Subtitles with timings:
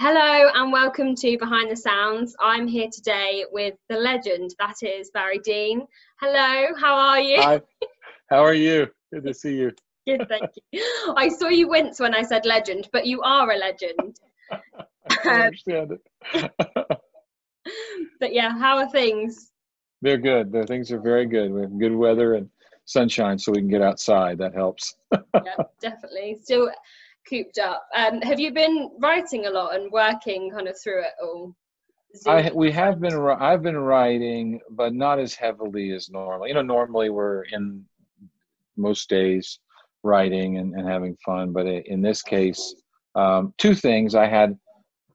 [0.00, 2.34] Hello and welcome to Behind the Sounds.
[2.40, 5.86] I'm here today with the legend that is Barry Dean.
[6.20, 7.40] Hello, how are you?
[7.40, 7.60] Hi,
[8.28, 8.88] how are you?
[9.12, 9.70] Good to see you.
[10.08, 11.14] Good, thank you.
[11.16, 14.18] I saw you wince when I said legend, but you are a legend.
[15.24, 16.52] I understand it.
[18.18, 19.52] but yeah, how are things?
[20.00, 20.50] They're good.
[20.50, 21.52] The things are very good.
[21.52, 22.48] We have good weather and
[22.86, 24.38] sunshine, so we can get outside.
[24.38, 24.96] That helps.
[25.12, 26.38] yeah, definitely.
[26.42, 26.70] Still
[27.28, 27.86] cooped up.
[27.94, 31.54] Um, have you been writing a lot and working kind of through it all?
[32.26, 36.46] I we have been I've been writing, but not as heavily as normal.
[36.46, 37.84] You know, normally we're in
[38.76, 39.58] most days
[40.02, 42.74] writing and, and having fun, but in this case,
[43.14, 44.14] um, two things.
[44.14, 44.58] I had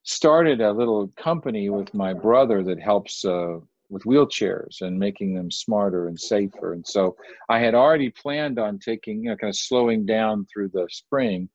[0.04, 3.58] started a little company with my brother that helps uh,
[3.90, 6.74] with wheelchairs and making them smarter and safer.
[6.74, 7.16] And so
[7.50, 11.50] I had already planned on taking, you know, kind of slowing down through the spring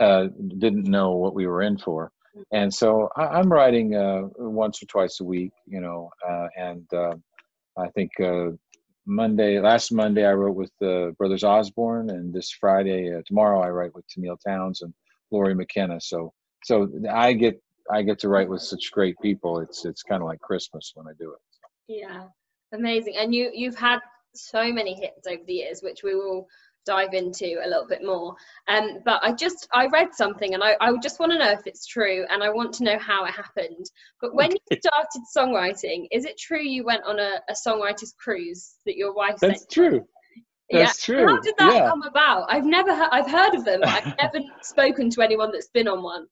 [0.00, 2.12] uh, didn't know what we were in for.
[2.52, 6.86] And so I, am writing uh, once or twice a week, you know, uh, and
[6.92, 7.14] uh,
[7.76, 8.50] I think uh,
[9.06, 13.70] Monday, last Monday, I wrote with the Brothers Osborne, and this Friday, uh, tomorrow, I
[13.70, 14.92] write with Tenille Towns and
[15.30, 16.00] Lori McKenna.
[16.00, 16.32] So,
[16.64, 17.60] so I get
[17.90, 19.60] I get to write with such great people.
[19.60, 21.40] It's it's kind of like Christmas when I do it.
[21.88, 22.24] Yeah,
[22.72, 23.14] amazing.
[23.16, 24.00] And you you've had
[24.34, 26.46] so many hits over the years, which we will
[26.86, 28.34] dive into a little bit more.
[28.68, 31.66] Um, but I just I read something and I, I just want to know if
[31.66, 33.90] it's true and I want to know how it happened.
[34.20, 38.76] But when you started songwriting, is it true you went on a, a songwriter's cruise
[38.86, 39.36] that your wife?
[39.40, 40.06] That's true.
[40.70, 41.14] That's yeah.
[41.14, 41.26] true.
[41.26, 41.88] How did that yeah.
[41.88, 42.46] come about?
[42.50, 45.88] I've never he- I've heard of them, but I've never spoken to anyone that's been
[45.88, 46.26] on one.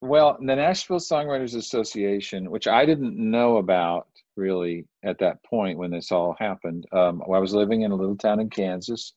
[0.00, 5.90] Well, the Nashville Songwriters Association, which I didn't know about really at that point when
[5.90, 6.86] this all happened.
[6.92, 9.14] Um, I was living in a little town in Kansas,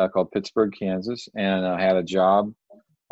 [0.00, 2.52] uh, called Pittsburg, Kansas, and I had a job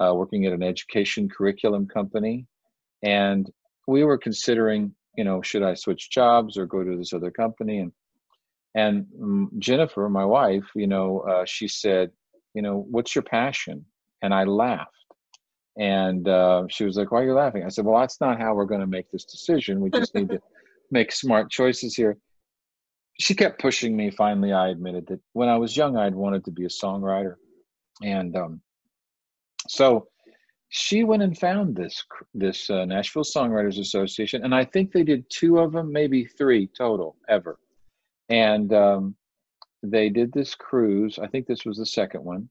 [0.03, 2.47] uh, working at an education curriculum company.
[3.03, 3.51] And
[3.87, 7.79] we were considering, you know, should I switch jobs or go to this other company?
[7.79, 7.93] And
[8.75, 12.11] and um, Jennifer, my wife, you know, uh, she said,
[12.55, 13.85] you know, what's your passion?
[14.23, 14.93] And I laughed.
[15.79, 17.65] And uh, she was like, why are you laughing?
[17.65, 19.81] I said, well, that's not how we're going to make this decision.
[19.81, 20.41] We just need to
[20.91, 22.19] make smart choices here
[23.19, 24.11] she kept pushing me.
[24.11, 27.35] Finally, I admitted that when I was young, I'd wanted to be a songwriter,
[28.03, 28.61] and um,
[29.69, 30.09] so
[30.69, 35.25] she went and found this this uh, Nashville Songwriters Association, and I think they did
[35.31, 37.59] two of them, maybe three total ever,
[38.29, 39.17] and um,
[39.83, 41.19] they did this cruise.
[41.19, 42.49] I think this was the second one,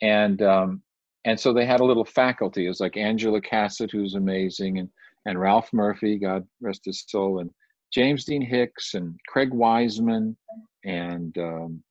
[0.00, 0.82] and um,
[1.24, 2.66] and so they had a little faculty.
[2.66, 4.88] It was like Angela Kaset, who's amazing, and
[5.26, 7.50] and Ralph Murphy, God rest his soul, and
[7.92, 10.36] James Dean Hicks and Craig Wiseman
[10.84, 11.82] and um,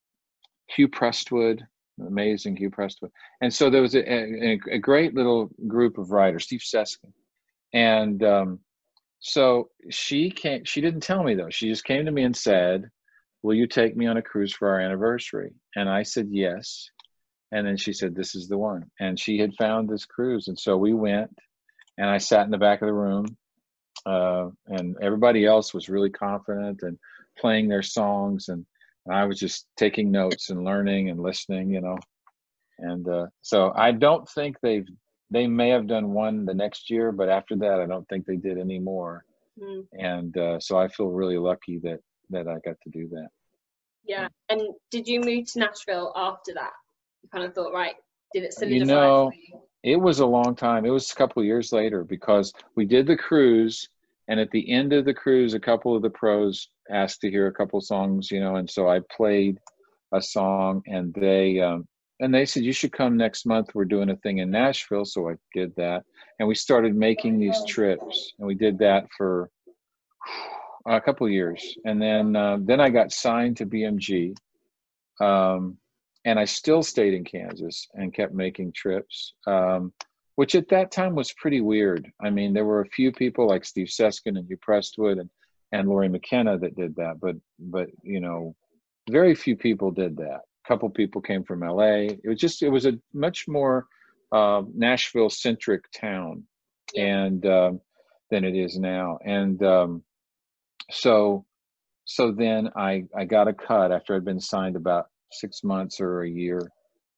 [0.67, 1.65] Hugh Prestwood,
[1.99, 3.11] amazing Hugh Prestwood.
[3.41, 7.13] And so there was a, a, a great little group of writers, Steve Seskin.
[7.73, 8.59] And um,
[9.19, 11.49] so she came, she didn't tell me though.
[11.49, 12.89] She just came to me and said,
[13.43, 15.53] Will you take me on a cruise for our anniversary?
[15.75, 16.89] And I said, Yes.
[17.51, 18.85] And then she said, This is the one.
[18.99, 20.47] And she had found this cruise.
[20.47, 21.31] And so we went,
[21.97, 23.25] and I sat in the back of the room
[24.05, 26.97] uh, and everybody else was really confident and
[27.37, 28.65] playing their songs and,
[29.05, 31.97] and, i was just taking notes and learning and listening you know.
[32.77, 34.87] And uh, so i don't think they've
[35.31, 38.37] they may have done one the next year but after that i don't think they
[38.37, 39.25] did any more.
[39.57, 39.85] Mm.
[39.93, 41.99] and uh, so i feel really lucky that
[42.29, 43.29] that i got to do that.
[44.03, 44.27] Yeah.
[44.49, 44.61] And
[44.91, 46.73] did you move to nashville after that?
[47.23, 47.95] You kind of thought right
[48.33, 49.31] did it solidify you know
[49.85, 50.83] it was a long time.
[50.83, 53.87] It was a couple years later because we did the cruise
[54.27, 57.47] and at the end of the cruise a couple of the pros asked to hear
[57.47, 59.57] a couple songs you know and so i played
[60.13, 61.87] a song and they um,
[62.19, 63.69] and they said you should come next month.
[63.73, 65.05] We're doing a thing in nashville.
[65.05, 66.03] So i did that.
[66.39, 68.33] And we started making these trips.
[68.39, 69.49] And we did that for
[70.87, 71.77] a couple years.
[71.85, 74.35] And then uh, then i got signed to bmg
[75.21, 75.77] um,
[76.25, 79.33] and i still stayed in kansas and kept making trips.
[79.45, 79.93] Um,
[80.35, 82.11] which at that time was pretty weird.
[82.21, 85.29] I mean, there were a few people like Steve Seskin and Hugh Prestwood and,
[85.71, 88.55] and Lori McKenna that did that, but but you know,
[89.09, 90.41] very few people did that.
[90.65, 92.07] A couple people came from LA.
[92.09, 93.85] It was just it was a much more
[94.31, 96.43] uh, Nashville centric town,
[96.95, 97.81] and um,
[98.29, 99.17] than it is now.
[99.23, 100.03] And um,
[100.91, 101.45] so
[102.05, 106.21] so then I I got a cut after I'd been signed about six months or
[106.21, 106.61] a year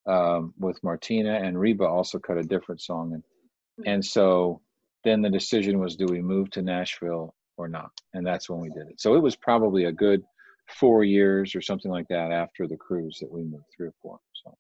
[0.07, 3.23] um, with Martina, and Reba also cut a different song, and
[3.77, 3.83] hmm.
[3.87, 4.61] and so
[5.03, 7.91] then the decision was, do we move to Nashville or not?
[8.13, 8.99] And that's when we did it.
[8.99, 10.23] So it was probably a good
[10.67, 14.19] four years or something like that after the cruise that we moved, three or four.
[14.43, 14.57] So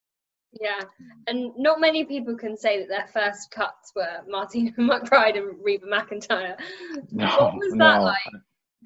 [0.53, 0.81] yeah,
[1.27, 5.85] and not many people can say that their first cuts were Martina McBride and Reba
[5.85, 6.57] McEntire.
[7.11, 7.85] No, what was no.
[7.85, 8.19] that like?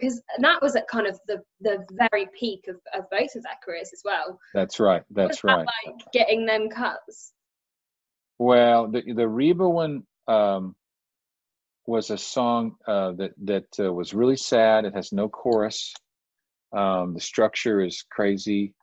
[0.01, 3.53] Because that was at kind of the the very peak of, of both of their
[3.63, 4.39] careers as well.
[4.53, 5.03] That's right.
[5.12, 5.68] That's was that right.
[5.86, 7.33] like getting them cuts?
[8.39, 10.75] Well, the the Reba one um,
[11.86, 14.86] was a song uh, that that uh, was really sad.
[14.86, 15.94] It has no chorus.
[16.74, 18.74] Um, the structure is crazy.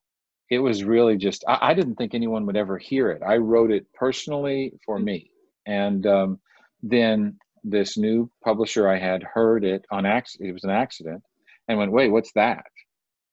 [0.51, 1.45] It was really just.
[1.49, 3.23] I, I didn't think anyone would ever hear it.
[3.27, 5.31] I wrote it personally for me,
[5.67, 6.41] and um,
[6.83, 10.51] then this new publisher I had heard it on accident.
[10.51, 11.23] It was an accident,
[11.69, 12.65] and went, "Wait, what's that?"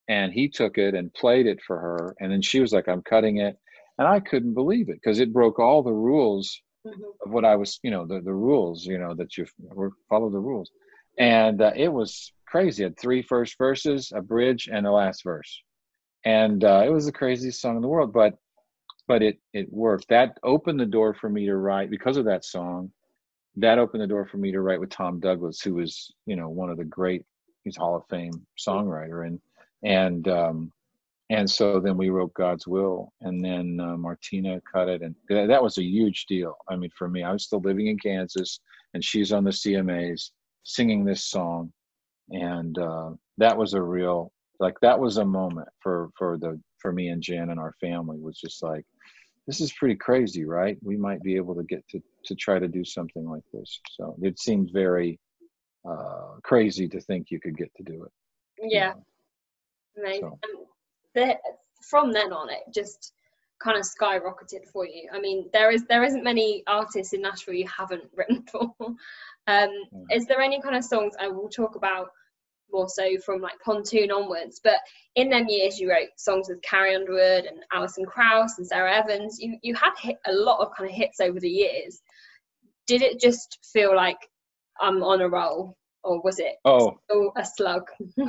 [0.08, 3.02] And he took it and played it for her, and then she was like, "I'm
[3.04, 3.58] cutting it."
[3.98, 6.94] and I couldn't believe it because it broke all the rules Mhm.
[7.26, 10.30] of what I was, you know, the, the rules, you know, that you were follow
[10.30, 10.70] the rules,
[11.18, 12.84] and uh, it was crazy.
[12.84, 15.64] It had three first verses, a bridge, and a last verse,
[16.26, 18.12] and uh, it was the craziest song in the world.
[18.14, 18.38] But
[19.08, 20.10] but it it worked.
[20.10, 22.92] That opened the door for me to write because of that song.
[23.58, 26.50] That opened the door for me to write with Tom Douglas, who was, you know,
[26.50, 27.24] one of the great.
[27.64, 29.40] He's Hall of Fame songwriter, and
[29.84, 30.72] and um,
[31.30, 35.48] and so then we wrote God's Will, and then uh, Martina cut it, and th-
[35.48, 36.56] that was a huge deal.
[36.70, 38.60] I mean, for me, I was still living in Kansas,
[38.94, 40.30] and she's on the CMAs
[40.64, 41.72] singing this song,
[42.30, 46.92] and uh, that was a real like that was a moment for for the for
[46.92, 48.86] me and Jen and our family was just like
[49.48, 50.78] this is pretty crazy, right?
[50.82, 53.80] We might be able to get to to try to do something like this.
[53.92, 55.20] So it seemed very
[55.88, 58.12] uh, crazy to think you could get to do it.
[58.60, 60.04] you Yeah, know.
[60.04, 60.22] amazing.
[60.22, 60.40] So.
[60.44, 60.66] And
[61.14, 61.38] the,
[61.82, 63.14] from then on, it just
[63.60, 65.10] kind of skyrocketed for you.
[65.14, 68.74] I mean, there is there isn't many artists in Nashville you haven't written for.
[69.48, 69.70] Um,
[70.12, 72.10] is there any kind of songs I will talk about
[72.72, 74.60] more so from like Pontoon onwards?
[74.64, 74.78] But
[75.16, 79.40] in them years, you wrote songs with Carrie Underwood and Alison Krauss and Sara Evans.
[79.40, 82.02] You you had hit a lot of kind of hits over the years.
[82.88, 84.18] Did it just feel like
[84.80, 87.84] I'm on a roll, or was it Oh, still a slug?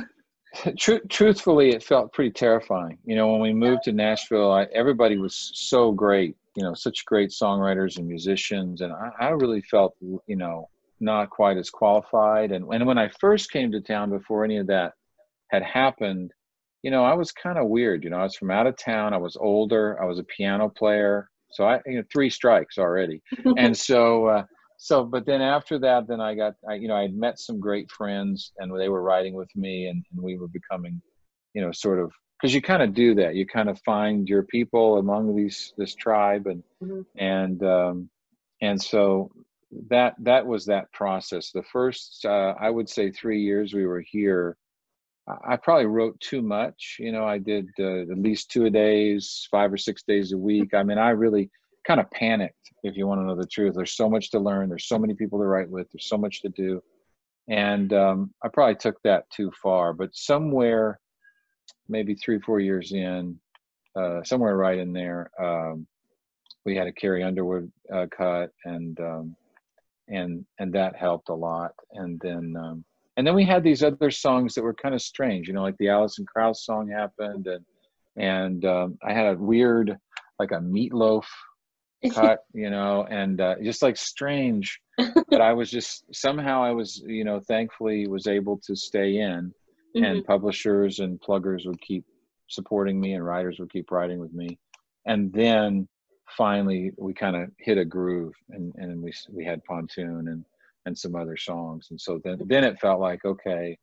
[0.79, 2.97] Tru- truthfully, it felt pretty terrifying.
[3.05, 6.35] You know, when we moved to Nashville, I, everybody was so great.
[6.55, 10.69] You know, such great songwriters and musicians, and I, I really felt, you know,
[10.99, 12.51] not quite as qualified.
[12.51, 14.93] And and when I first came to town, before any of that
[15.51, 16.31] had happened,
[16.83, 18.03] you know, I was kind of weird.
[18.03, 19.13] You know, I was from out of town.
[19.13, 20.01] I was older.
[20.01, 23.21] I was a piano player, so I, you know, three strikes already.
[23.57, 24.43] and so, uh,
[24.77, 27.59] so, but then after that, then I got, I, you know, I had met some
[27.59, 31.01] great friends, and they were writing with me, and, and we were becoming,
[31.53, 33.33] you know, sort of, because you kind of do that.
[33.33, 37.05] You kind of find your people among these this tribe, and Mhm.
[37.15, 38.09] and um,
[38.61, 39.31] and so
[39.89, 41.51] that that was that process.
[41.51, 44.57] The first, uh, I would say, three years we were here.
[45.43, 46.97] I- probably wrote too much.
[46.99, 50.37] You know, I did uh, at least two a days, five or six days a
[50.37, 50.73] week.
[50.73, 51.49] I mean, I really
[51.85, 53.75] kind of panicked, if you want to know the truth.
[53.75, 54.69] There's so much to learn.
[54.69, 55.87] There's so many people to write with.
[55.91, 56.81] There's so much to do,
[57.49, 59.91] and um, I probably took that too far.
[59.93, 60.99] But somewhere,
[61.89, 63.37] maybe three, four years in,
[63.97, 65.87] uh, somewhere right in there, um,
[66.65, 69.35] we had a Carrie Underwood uh, cut, and um,
[70.07, 71.71] and and that helped a lot.
[71.91, 72.85] And then um,
[73.17, 75.77] and then we had these other songs that were kind of strange, you know, like
[75.77, 77.65] the Alison Krauss song happened, and
[78.15, 79.97] and um, I had a weird,
[80.39, 81.25] like a meatloaf
[82.13, 84.79] cut, you know, and uh, just like strange.
[85.29, 89.53] but I was just somehow I was, you know, thankfully was able to stay in,
[89.95, 90.05] Mhm.
[90.05, 92.05] and publishers and pluggers would keep
[92.49, 94.59] supporting me, and writers would keep writing with me,
[95.05, 95.87] and then
[96.35, 100.45] finally we kind of hit a groove, and and we we had pontoon and
[100.85, 103.77] and some other songs, and so then then it felt like okay,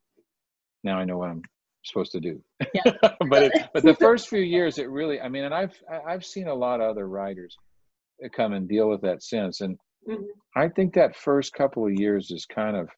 [0.83, 1.43] now I know what I'm
[1.85, 2.43] supposed to do.
[2.75, 2.93] Yeah.
[3.29, 5.75] but it, but the first few years, it really, I mean, and I've
[6.07, 7.57] I've seen a lot of other writers
[8.35, 10.27] come and deal with that since, and Mhm.
[10.55, 12.91] I think that first couple of years is kind of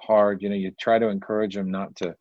[0.00, 0.42] hard.
[0.42, 2.16] You know, you try to encourage them not to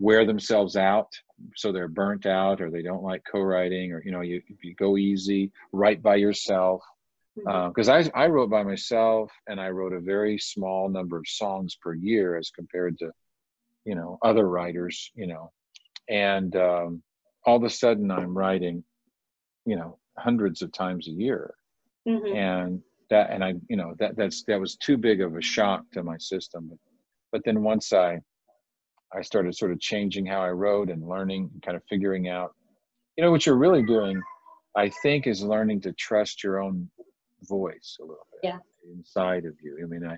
[0.00, 1.08] wear themselves out
[1.54, 4.96] so they're burnt out or they don't like co-writing or you know you, you go
[4.96, 6.82] easy write by yourself.
[7.36, 11.76] Because I, I wrote by myself and i wrote a very small number of songs
[11.80, 13.10] per year as compared to
[13.84, 15.52] you know other writers you know.
[16.08, 17.02] And um,
[17.46, 18.82] all of a sudden i'm writing
[19.64, 21.54] you know hundreds of times a year.
[22.08, 22.34] Mhm.
[22.34, 25.82] and that and i you know that that's that was too big of a shock
[25.92, 26.68] to my system.
[26.70, 26.78] But,
[27.32, 28.20] but then once i
[29.14, 32.54] i started sort of changing how i wrote and learning and kind of figuring out
[33.16, 34.20] you know what you're really doing
[34.76, 36.88] i think is learning to trust your own
[37.48, 38.58] voice a little bit Yeah.
[38.94, 40.16] inside of you i mean i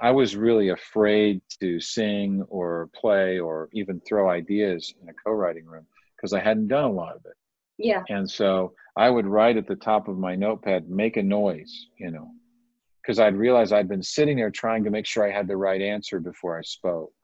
[0.00, 5.66] i was really afraid to sing or play or even throw ideas in a co-writing
[5.66, 7.36] room because i hadn't done a lot of it
[7.78, 8.02] Yeah.
[8.10, 12.10] And so I would write at the top of my notepad, make a noise, you
[12.10, 12.28] know,
[13.00, 15.80] because I'd realize I'd been sitting there trying to make sure I had the right
[15.80, 17.14] answer before I spoke.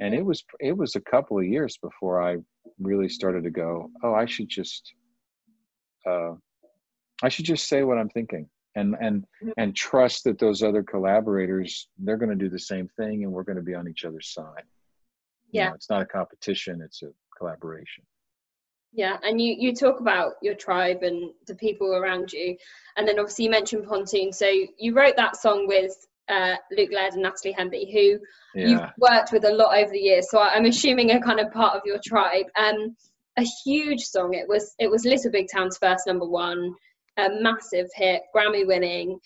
[0.00, 2.38] And it was it was a couple of years before I
[2.80, 4.92] really started to go, oh, I should just
[6.06, 6.32] uh,
[7.22, 9.50] I should just say what I'm thinking and and Mm-hmm.
[9.58, 13.42] and trust that those other collaborators they're going to do the same thing and we're
[13.44, 14.64] going to be on each other's side.
[15.52, 15.68] You Yeah.
[15.68, 18.04] know, it's not a competition, it's a collaboration.
[18.92, 22.56] Yeah, and you you talk about your tribe and the people around you,
[22.96, 24.32] and then obviously you mentioned Pontoon.
[24.32, 24.48] So
[24.78, 25.94] you wrote that song with
[26.28, 28.18] uh, Luke Laird and Natalie Hemby, who
[28.54, 30.30] you've worked with a lot over the years.
[30.30, 32.46] So I'm assuming a kind of part of your tribe.
[32.58, 32.96] Um,
[33.36, 34.34] a huge song.
[34.34, 36.74] It was it was Little Big Town's first number one,
[37.16, 39.18] a massive hit, Grammy winning.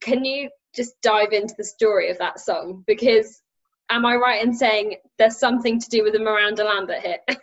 [0.00, 2.84] Can you just dive into the story of that song?
[2.86, 3.42] Because
[3.90, 7.20] am I right in saying there's something to do with the Miranda Lambert hit?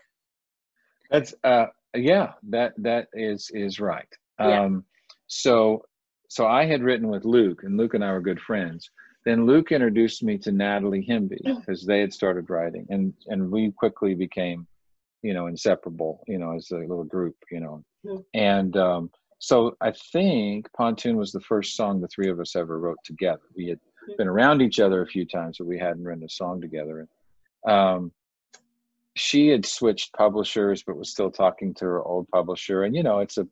[1.09, 4.07] That's uh yeah, that that is is right.
[4.39, 4.63] Yeah.
[4.63, 4.85] Um
[5.27, 5.83] so
[6.31, 8.89] so I had written with Luke and Luke and I were good friends.
[9.25, 13.71] Then Luke introduced me to Natalie Hemby because they had started writing and and we
[13.71, 14.65] quickly became,
[15.23, 17.83] you know, inseparable, you know, as a little group, you know.
[18.05, 18.23] Mhm.
[18.33, 22.79] And um so I think Pontoon was the first song the three of us ever
[22.79, 23.43] wrote together.
[23.53, 23.79] We had
[24.17, 27.09] been around each other a few times, but we hadn't written a song together.
[27.67, 28.13] Um,
[29.15, 32.83] she had switched publishers, but was still talking to her old publisher.
[32.83, 33.45] And you know, it's a,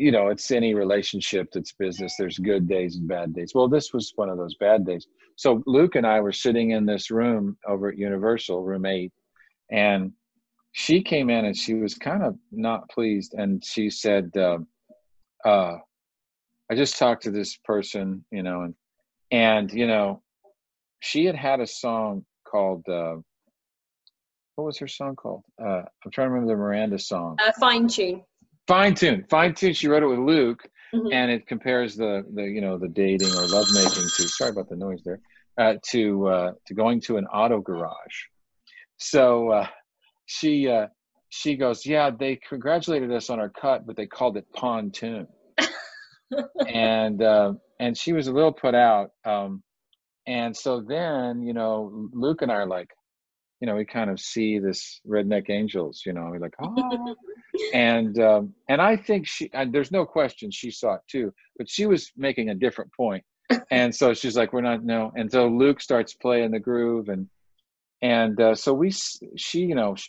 [0.00, 2.14] you know, it's any relationship that's business.
[2.18, 3.52] There's good days and bad days.
[3.54, 5.06] Well, this was one of those bad days.
[5.36, 9.12] So Luke and I were sitting in this room over at Universal, room eight,
[9.70, 10.12] and
[10.72, 14.30] she came in and she was kind of not pleased, and she said.
[14.36, 14.58] Uh,
[15.44, 15.76] uh,
[16.70, 18.74] I just talked to this person, you know, and
[19.32, 20.22] and you know,
[21.00, 23.16] she had had a song called uh,
[24.54, 25.42] what was her song called?
[25.60, 27.38] Uh, I'm trying to remember the Miranda song.
[27.44, 28.22] Uh, fine tune.
[28.70, 29.72] Fine tune, fine tune.
[29.72, 31.12] She wrote it with Luke, Mhm.
[31.12, 34.28] and it compares the the you know the dating or lovemaking to.
[34.28, 35.18] Sorry about the noise there.
[35.58, 38.18] Uh, to uh, to going to an auto garage.
[38.96, 39.66] So uh,
[40.26, 40.86] she uh,
[41.30, 45.26] she goes, yeah, they congratulated us on our cut, but they called it pontoon.
[46.68, 49.10] and uh, and she was a little put out.
[49.24, 49.64] Um,
[50.28, 52.90] and so then you know Luke and I are like,
[53.60, 57.14] you know, we kind of see this redneck angels, you know, we're like, oh,
[57.74, 61.68] and um, and I think she, and there's no question she saw it too, but
[61.68, 63.22] she was making a different point.
[63.70, 67.28] and so she's like, we're not no, and so Luke starts playing the groove, and
[68.00, 68.90] and uh, so we,
[69.36, 70.08] she, you know, sh-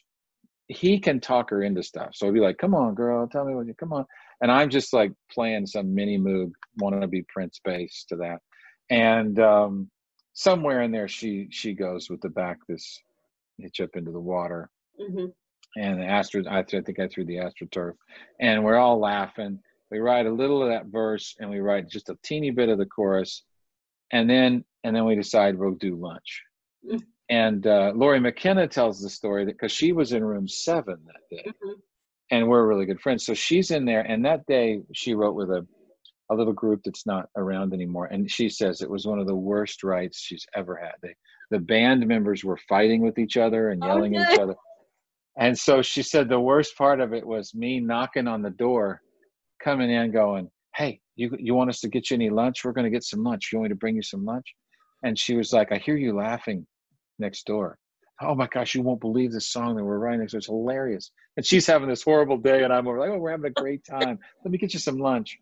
[0.67, 3.53] he can talk her into stuff, so he'd be like, come on, girl, tell me
[3.53, 4.05] what you, come on,
[4.39, 8.39] and I'm just like playing some mini moog, want to be Prince bass to that,
[8.89, 9.89] and um,
[10.33, 12.97] somewhere in there she she goes with the back this
[13.61, 15.33] hitch up into the water Mhm.
[15.77, 17.93] and the astro I, th- I think I threw the astroturf
[18.39, 19.59] and we're all laughing.
[19.89, 22.77] We write a little of that verse and we write just a teeny bit of
[22.77, 23.43] the chorus
[24.11, 26.41] and then and then we decide we'll do lunch.
[26.85, 27.01] Mm.
[27.29, 31.23] And uh, Lori McKenna tells the story that because she was in room seven that
[31.35, 31.81] day Mhm.
[32.31, 33.25] and we're really good friends.
[33.25, 35.65] So she's in there and that day she wrote with a
[36.29, 38.05] a little group that's not around anymore.
[38.05, 40.93] And she says it was one of the worst writes she's ever had.
[41.01, 41.13] They,
[41.51, 44.55] the band members were fighting with each other and Oh, yelling at each other.
[45.37, 49.01] And so she said the worst part of it was me knocking on the door,
[49.63, 52.65] coming in, going, "Hey, you you want us to get you any lunch?
[52.65, 53.49] We're going to get some lunch.
[53.51, 54.45] You want me to bring you some lunch?"
[55.03, 56.65] And she was like, "I hear you laughing
[57.19, 57.77] next door.
[58.21, 60.21] Oh my gosh, you won't believe this song that we're writing.
[60.21, 63.45] It's hilarious." And she's having this horrible day, and I'm over like, "Oh, we're having
[63.45, 64.19] a great time.
[64.43, 65.37] Let me get you some lunch."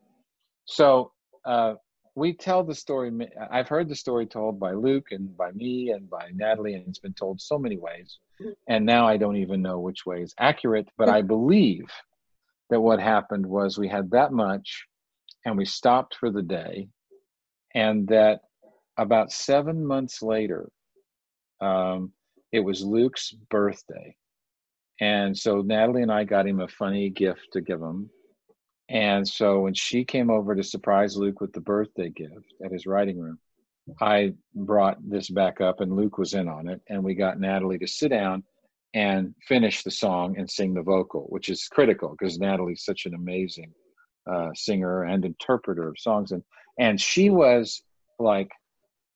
[0.66, 1.12] So
[1.46, 1.76] uh,
[2.16, 3.12] we tell the story.
[3.52, 7.00] I've heard the story told by Luke and by me and by Natalie, and it's
[7.00, 8.20] been told so many ways.
[8.68, 11.86] And now I don't even know which way is accurate, but I believe
[12.70, 14.86] that what happened was we had that much
[15.46, 16.90] and we stopped for the day,
[17.74, 18.42] and that
[18.98, 20.70] about seven months later,
[21.62, 22.12] um,
[22.52, 24.16] it was Luke's birthday.
[25.02, 28.10] And so Natalie and I got him a funny gift to give him.
[28.90, 32.86] And so when she came over to surprise Luke with the birthday gift at his
[32.88, 33.40] writing room,
[34.02, 36.82] I brought this back up and Luke was in on it.
[36.90, 38.44] And we got Natalie to sit down
[38.94, 43.14] and finish the song and sing the vocal, which is critical because Natalie's such an
[43.14, 43.72] amazing
[44.32, 46.32] uh, singer and interpreter of songs.
[46.32, 46.44] And,
[46.80, 47.82] and she was
[48.18, 48.50] like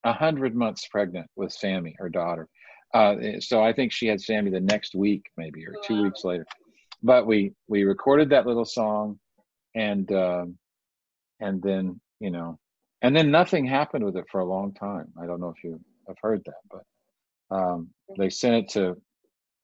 [0.03, 2.47] a hundred months pregnant with Sammy, her daughter.
[2.93, 6.03] Uh, so I think she had Sammy the next week, maybe, or two Wow.
[6.03, 6.45] weeks later.
[7.01, 9.19] But we we recorded that little song,
[9.75, 10.57] and um,
[11.39, 12.57] and then you know,
[13.01, 15.11] and then nothing happened with it for a long time.
[15.21, 16.83] I don't know if you have heard that, but
[17.55, 18.95] um, they sent it to,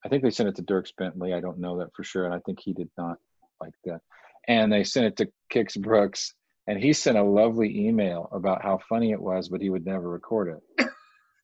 [0.06, 1.34] I think they sent it to Dierks Bentley.
[1.34, 3.18] I don't know that for sure, and I think he did not
[3.62, 4.02] like that.
[4.48, 6.34] And they sent it to Kix Brooks,
[6.68, 10.10] and he sent a lovely email about how funny it was, but he would never
[10.10, 10.88] record it.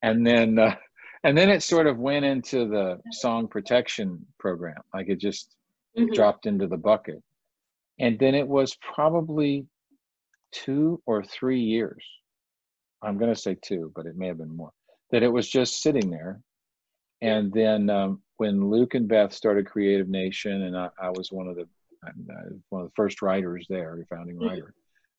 [0.02, 0.74] and then, uh,
[1.24, 5.54] and then it sort of went into the song protection program, like it just
[5.98, 6.12] mm-hmm.
[6.12, 7.22] dropped into the bucket.
[7.98, 9.66] And then it was probably
[10.52, 12.04] two or three years.
[13.02, 14.72] I'm going to say two, but it may have been more.
[15.10, 16.40] That it was just sitting there.
[17.22, 21.48] And then um, when Luke and Beth started Creative Nation, and I, I was one
[21.48, 21.66] of the
[22.68, 24.46] one of the first writers there, founding mm-hmm.
[24.46, 24.74] writer.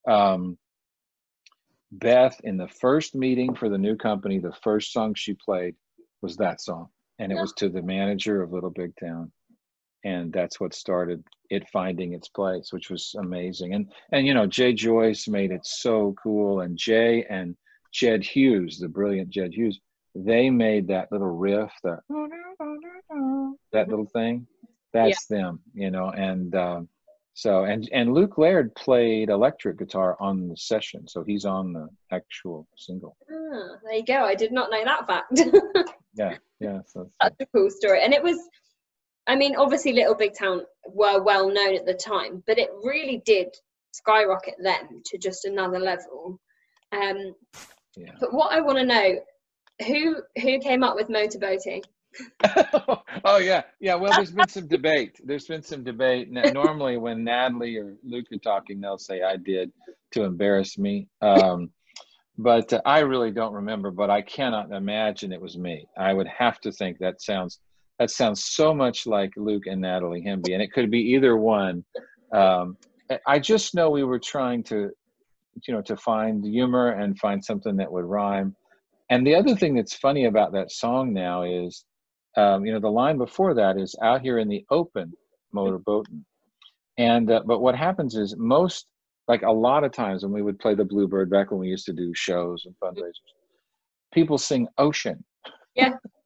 [0.08, 0.58] Um,
[1.92, 5.76] Beth, in the first meeting for the new company, the first song she played
[6.22, 9.32] was that song, and it was to the manager of Little Big Town,
[10.08, 13.74] and that's what started it finding its place, which was amazing.
[13.74, 17.56] And and you know, Jay Joyce made it so cool, and Jay and
[17.92, 19.80] Jedd Hughes, the brilliant Jedd Hughes,
[20.16, 22.00] they made that little riff, that
[23.74, 24.48] that little thing.
[24.94, 25.38] That's yeah.
[25.38, 26.10] them, you know.
[26.12, 26.90] And um,
[27.34, 31.90] so and and Luke Laird played electric guitar on the session, so he's on the
[32.12, 33.18] actual single.
[33.30, 34.24] Ah, there you go.
[34.24, 35.42] I did not know that fact.
[36.16, 36.80] yeah, yeah.
[36.88, 38.38] So that's a cool story, and it was.
[39.28, 43.22] I mean, obviously, Little Big Town were well known at the time, but it really
[43.26, 43.56] did
[43.92, 46.40] skyrocket them to just another level.
[46.94, 47.36] Um,
[47.98, 48.12] yeah.
[48.20, 49.20] But what I want to know,
[49.86, 51.84] who who came up with motorboating?
[53.26, 53.96] oh yeah, yeah.
[53.96, 55.20] Well, there's been some debate.
[55.24, 56.30] There's been some debate.
[56.32, 59.72] Normally, when Natalie or Luke are talking, they'll say I did
[60.12, 61.10] to embarrass me.
[61.22, 61.72] Um,
[62.38, 63.92] but uh, I really don't remember.
[63.92, 65.88] But I cannot imagine it was me.
[65.98, 67.60] I would have to think that sounds
[68.00, 71.84] that sounds so much like Luke and Natalie Hemby, and it could be either one.
[72.34, 72.78] Um,
[73.26, 74.90] I just know we were trying to
[75.66, 78.56] you know to find humor and find something that would rhyme.
[79.10, 81.86] And the other thing that's funny about that song now is
[82.36, 85.14] um, you know the line before that is out here in the open
[85.56, 86.24] motorboating.
[86.98, 88.88] And uh, but what happens is most
[89.28, 91.86] like a lot of times when we would play the bluebird back when we used
[91.86, 93.12] to do shows and fundraisers
[94.14, 95.24] people sing ocean.
[95.76, 95.92] Yeah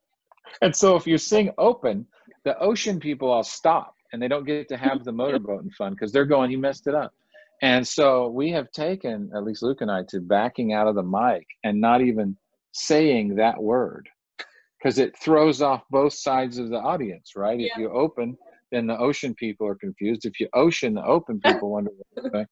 [0.62, 2.06] and so if you sing open
[2.44, 5.94] the ocean people all stop and they don't get to have the motorboat motorboating fun
[5.94, 7.14] because they're going you messed it up
[7.62, 11.04] and so we have taken, at least Luke and I, to backing out of the
[11.04, 12.36] mic and not even
[12.72, 14.10] saying that word
[14.80, 17.60] because it throws off both sides of the audience, right?
[17.60, 17.68] Yeah.
[17.68, 18.36] If you open,
[18.72, 20.26] then the ocean people are confused.
[20.26, 21.92] If you ocean, the open people wonder.
[22.34, 22.48] Right?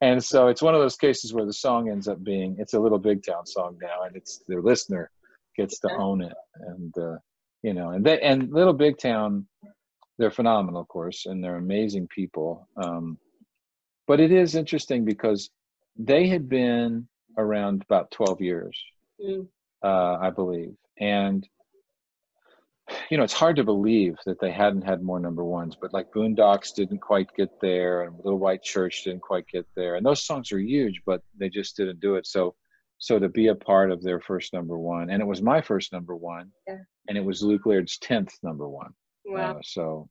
[0.00, 2.78] And so it's one of those cases where the song ends up being it's a
[2.78, 5.10] little big town song now, and it's the listener
[5.56, 7.16] gets to own it, and uh,
[7.62, 9.46] you know, and they and little big town,
[10.18, 12.68] they're phenomenal, of course, and they're amazing people.
[12.76, 13.18] Um,
[14.06, 15.50] but it is interesting because
[15.96, 18.82] they had been around about 12 years,
[19.24, 19.46] mm.
[19.82, 20.74] uh, I believe.
[20.98, 21.48] And,
[23.10, 26.12] you know, it's hard to believe that they hadn't had more number ones, but like
[26.12, 29.94] Boondocks didn't quite get there, and Little White Church didn't quite get there.
[29.94, 32.26] And those songs are huge, but they just didn't do it.
[32.26, 32.54] So,
[32.98, 35.92] so to be a part of their first number one, and it was my first
[35.92, 36.78] number one, yeah.
[37.08, 38.92] And it was Luke Laird's 10th number one.
[39.24, 39.58] Wow.
[39.58, 40.08] Uh, so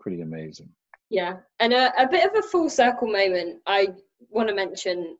[0.00, 0.68] pretty amazing.
[1.10, 3.88] Yeah, and a, a bit of a full circle moment I
[4.30, 5.16] want to mention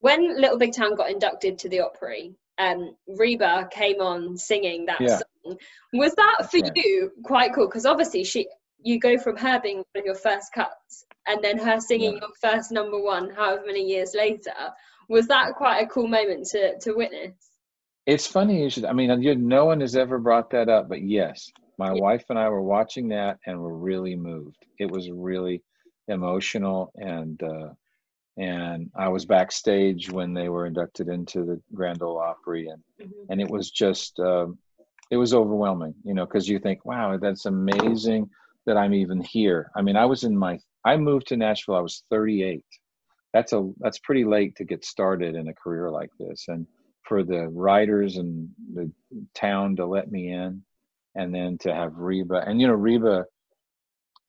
[0.00, 2.34] when Little Big Town got inducted to the Opry.
[2.58, 5.18] Um, Reba came on singing that yeah.
[5.18, 5.56] song.
[5.92, 6.72] Was that for right.
[6.74, 7.66] you quite cool?
[7.66, 8.48] Because obviously she,
[8.82, 12.20] you go from her being one of your first cuts, and then her singing yeah.
[12.20, 14.52] your first number one, however many years later.
[15.08, 17.51] Was that quite a cool moment to to witness?
[18.06, 18.84] It's funny you should.
[18.84, 22.00] I mean, no one has ever brought that up, but yes, my yeah.
[22.00, 24.64] wife and I were watching that and were really moved.
[24.78, 25.62] It was really
[26.08, 27.68] emotional and uh,
[28.38, 33.30] and I was backstage when they were inducted into the Grand Ole Opry and mm-hmm.
[33.30, 34.58] and it was just um,
[35.10, 38.30] it was overwhelming, you know, because you think, wow, that's amazing
[38.64, 39.70] that I'm even here.
[39.76, 41.76] I mean, I was in my I moved to Nashville.
[41.76, 42.64] I was 38.
[43.32, 46.66] That's a that's pretty late to get started in a career like this, and
[47.04, 48.90] for the writers and the
[49.34, 50.62] town to let me in
[51.14, 53.26] and then to have Reba and you know Reba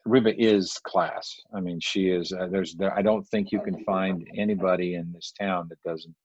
[0.06, 1.34] Reba is class.
[1.54, 2.34] I mean, she is.
[2.34, 2.76] Uh, there's.
[2.76, 6.16] There, I don't think you can find anybody in this town that doesn't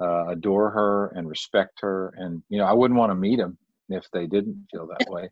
[0.00, 2.14] uh, adore her and respect her.
[2.16, 3.58] And you know, I wouldn't want to meet them
[3.90, 5.28] if they didn't feel that way.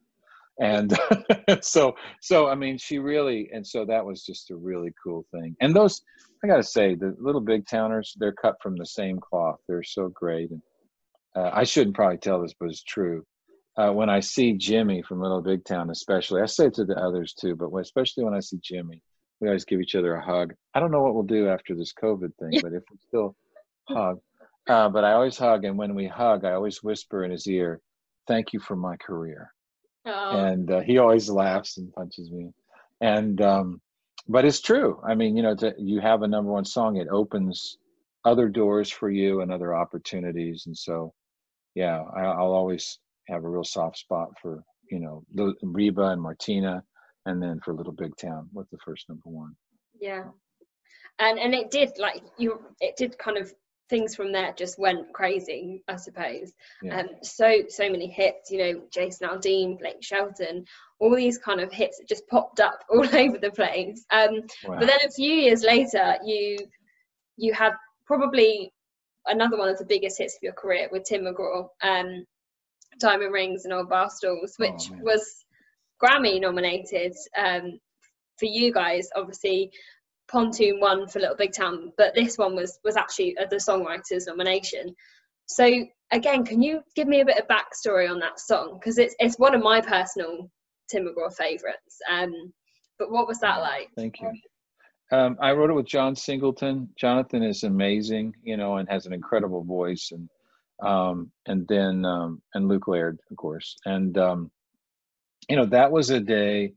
[0.60, 0.96] And
[1.60, 3.50] so, so I mean, she really.
[3.52, 5.56] And so that was just a really cool thing.
[5.60, 6.02] And those,
[6.42, 9.58] I got to say, the little big towners, they're cut from the same cloth.
[9.68, 10.50] They're so great.
[10.50, 10.62] And
[11.34, 13.24] uh, I shouldn't probably tell this, but it's true
[13.76, 16.96] uh, when I see Jimmy from Little Big Town, especially, I say it to the
[16.96, 19.02] others too, but especially when I see Jimmy,
[19.40, 20.54] we always give each other a hug.
[20.74, 23.36] I don't know what we'll do after this COVID thing, but if we still
[23.86, 24.18] hug,
[24.66, 27.80] uh, but I always hug, and when we hug, I always whisper in his ear,
[28.26, 29.52] "Thank you for my career,"
[30.06, 30.38] oh.
[30.38, 32.50] and uh, he always laughs and punches me,
[33.00, 33.80] and um,
[34.28, 35.00] but it's true.
[35.06, 37.78] I mean, you know, to, you have a number one song, it opens
[38.24, 40.64] other doors for you and other opportunities.
[40.66, 41.14] And so,
[41.74, 45.24] yeah, I, will always have a real soft spot for you know
[45.62, 46.82] Reba and Martina,
[47.26, 49.54] and then for Little Big Town with the first number one.
[50.00, 50.24] Yeah,
[51.18, 53.52] and and it did like you, it did kind of
[53.88, 56.53] things from there just went crazy, I suppose.
[56.83, 57.01] Yeah.
[57.01, 60.64] Um, so so many hits, you know, Jason Aldean, Blake Shelton,
[60.99, 64.05] all these kind of hits that just popped up all over the place.
[64.11, 64.79] Um, wow.
[64.79, 66.59] But then a few years later, you
[67.37, 67.72] you had
[68.07, 68.72] probably
[69.27, 72.25] another one of the biggest hits of your career with Tim McGraw, um,
[73.01, 75.44] Diamond Rings and Old Bar Stools, oh, which oh, was
[76.03, 77.79] Grammy nominated um,
[78.38, 79.09] for you guys.
[79.16, 79.70] Obviously,
[80.28, 84.94] Pontoon won for Little Big Town, but this one was was actually the songwriters nomination.
[85.46, 85.70] So
[86.12, 88.78] again, can you give me a bit of backstory on that song?
[88.80, 90.50] Because it's it's one of my personal
[90.90, 91.98] Tim McGraw favorites.
[92.10, 92.32] Um,
[92.98, 93.88] but what was that like?
[93.96, 94.32] Thank you.
[95.12, 96.88] Um, I wrote it with John Singleton.
[96.98, 100.28] Jonathan is amazing, you know, and has an incredible voice, and
[100.82, 104.50] um, and then um, and Luke Laird, of course, and um,
[105.48, 106.74] you know that was a day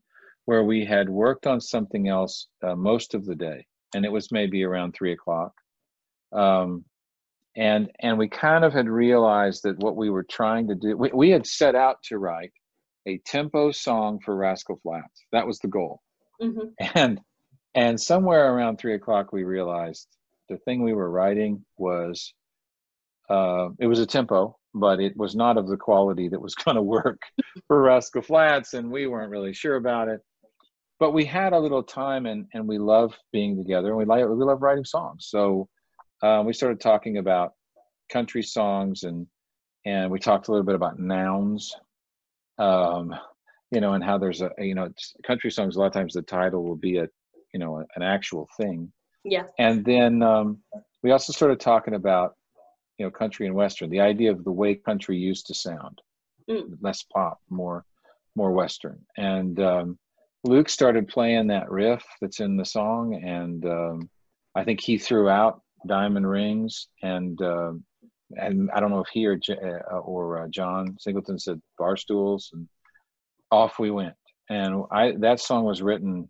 [0.50, 4.32] where we had worked on something else uh, most of the day, and it was
[4.32, 5.52] maybe around three o'clock,
[6.34, 6.84] um,
[7.56, 11.12] and and we kind of had realized that what we were trying to do, we,
[11.14, 12.52] we had set out to write
[13.06, 15.24] a tempo song for Rascal Flatts.
[15.32, 16.02] That was the goal,
[16.42, 16.70] mm-hmm.
[16.96, 17.22] and
[17.76, 20.08] and somewhere around three o'clock, we realized
[20.50, 22.34] the thing we were writing was
[23.30, 26.74] uh, it was a tempo, but it was not of the quality that was going
[26.74, 27.22] to work
[27.68, 30.22] for Rascal Flatts, and we weren't really sure about it.
[31.00, 34.28] But we had a little time, and and we love being together, and we like
[34.28, 35.28] we love writing songs.
[35.30, 35.68] So
[36.22, 37.54] uh, we started talking about
[38.12, 39.28] country songs, and
[39.86, 41.74] and we talked a little bit about nouns.
[42.58, 43.16] Um,
[43.72, 44.90] you know, and how there's a you know
[45.26, 45.76] country songs.
[45.76, 47.08] A lot of times the title will be a
[47.54, 48.92] you know an actual thing
[49.24, 50.60] yeah and then um,
[51.04, 52.36] we also started talking about
[52.98, 56.02] you know country and western the idea of the way country used to sound
[56.50, 56.64] mm.
[56.82, 57.86] less pop more
[58.36, 59.98] more western and um,
[60.44, 64.10] luke started playing that riff that's in the song and um,
[64.56, 67.72] i think he threw out diamond rings and uh,
[68.38, 72.50] and i don't know if he or, uh, or uh, john singleton said bar stools
[72.54, 72.68] and
[73.52, 74.16] off we went.
[74.50, 76.30] And i that song was written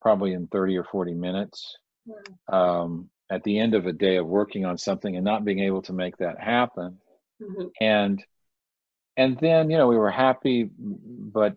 [0.00, 1.76] probably in 30 or 40 minutes.
[2.50, 5.82] Um, at the end of a day of working on something and not being able
[5.82, 6.98] to make that happen.
[7.40, 7.66] Mm-hmm.
[7.80, 8.24] and
[9.16, 11.54] and then you know we were happy but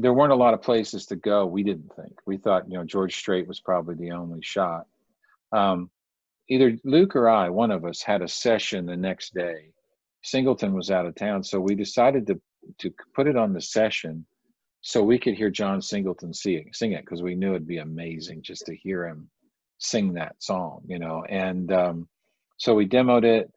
[0.00, 2.84] there weren't a lot of places to go we didn't think we thought you know
[2.84, 4.86] george strait was probably the only shot
[5.52, 5.90] um,
[6.48, 9.70] either luke or i one of us had a session the next day
[10.22, 12.40] singleton was out of town so we decided to
[12.78, 14.24] to put it on the session
[14.82, 18.42] so we could hear John Singleton sing, sing it because we knew it'd be amazing
[18.42, 19.30] just to hear him
[19.78, 21.24] sing that song, you know.
[21.28, 22.08] And um,
[22.56, 23.50] so we demoed it,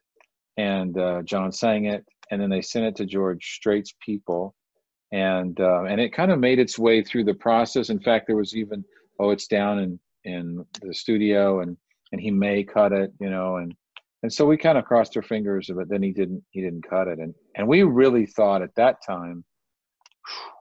[0.58, 4.54] and uh, John sang it, and then they sent it to George Strait's people,
[5.12, 7.90] and uh, and it kind of made its way through the process.
[7.90, 8.84] In fact, there was even
[9.20, 11.78] oh, it's down in in the studio, and
[12.12, 13.74] and he may cut it, you know, and
[14.24, 17.08] and so we kind of crossed our fingers, but then he didn't he didn't cut
[17.08, 19.44] it, and and we really thought at that time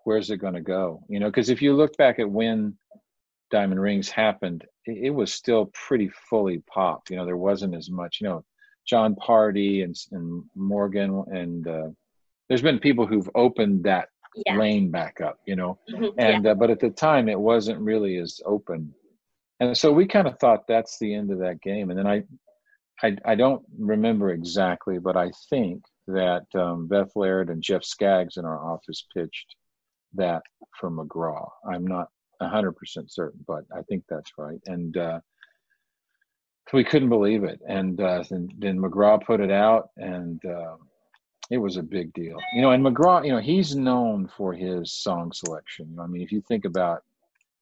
[0.05, 1.03] where's it going to go?
[1.09, 2.77] You know, because if you look back at when
[3.51, 7.11] Diamond Rings happened, it, it, was still pretty fully pop.
[7.11, 8.19] You know, there wasn't as much.
[8.21, 8.45] You know,
[8.87, 11.89] Jon Pardi and and Morgan and uh,
[12.49, 14.09] there's been people who've opened that
[14.47, 14.57] yeah.
[14.57, 15.39] lane back up.
[15.47, 16.19] You know, mm-hmm.
[16.19, 16.51] and yeah.
[16.53, 18.95] uh, but at the time it wasn't really as open,
[19.61, 21.91] and so we kind of thought that's the end of that game.
[21.91, 22.23] And then I,
[23.03, 28.37] I, I don't remember exactly, but I think that um, Beth Laird and Jeff Skaggs
[28.37, 29.57] in our office pitched
[30.15, 30.43] that
[30.79, 31.49] for McGraw.
[31.71, 32.09] I'm not
[32.43, 32.75] 100%
[33.09, 34.61] certain, but I think that's right.
[34.67, 35.21] And uh,
[36.73, 37.61] we couldn't believe it.
[37.69, 40.77] And uh, then, then, McGraw put it out, and uh,
[41.51, 42.39] it was a big deal.
[42.55, 45.97] You know, and McGraw, you know, he's known for his song selection.
[46.01, 47.03] I mean, if you think about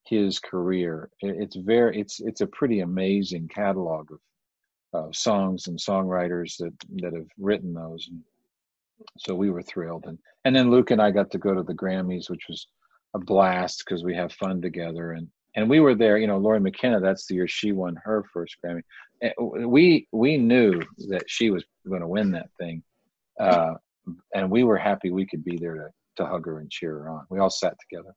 [0.05, 4.19] his career, it's very, it's it's a pretty amazing catalog of
[4.95, 8.09] uh, songs and songwriters that that have written those.
[8.09, 8.21] And
[9.19, 11.75] so we were thrilled and and then luke and i got to go to the
[11.75, 12.67] grammys which was
[13.15, 16.61] a blast because we have fun together and and we were there you know lori
[16.61, 18.83] mckenna that's the year she won her first grammy
[19.67, 22.83] we we knew that she was going to win that thing
[23.41, 23.75] uh,
[24.35, 27.09] and we were happy we could be there to to hug her and cheer her
[27.09, 28.15] on we all sat together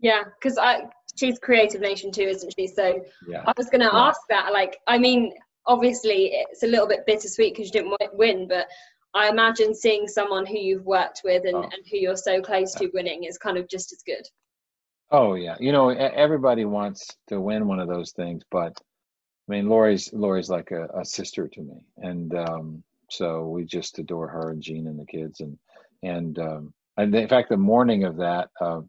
[0.00, 0.82] yeah because i
[1.16, 3.42] she's creative nation too isn't she so yeah.
[3.46, 4.08] i was going to yeah.
[4.08, 5.32] ask that like i mean
[5.66, 8.66] obviously it's a little bit bittersweet because you didn't win but
[9.16, 11.62] I imagine seeing someone who you've worked with and, oh.
[11.62, 14.28] and who you're so close to winning is kind of just as good.
[15.10, 18.72] Oh yeah, you know everybody wants to win one of those things, but
[19.48, 23.98] I mean Lori's Lori's like a, a sister to me, and um, so we just
[23.98, 25.58] adore her and Gene and the kids, and
[26.02, 28.80] and um, and in fact the morning of that, uh,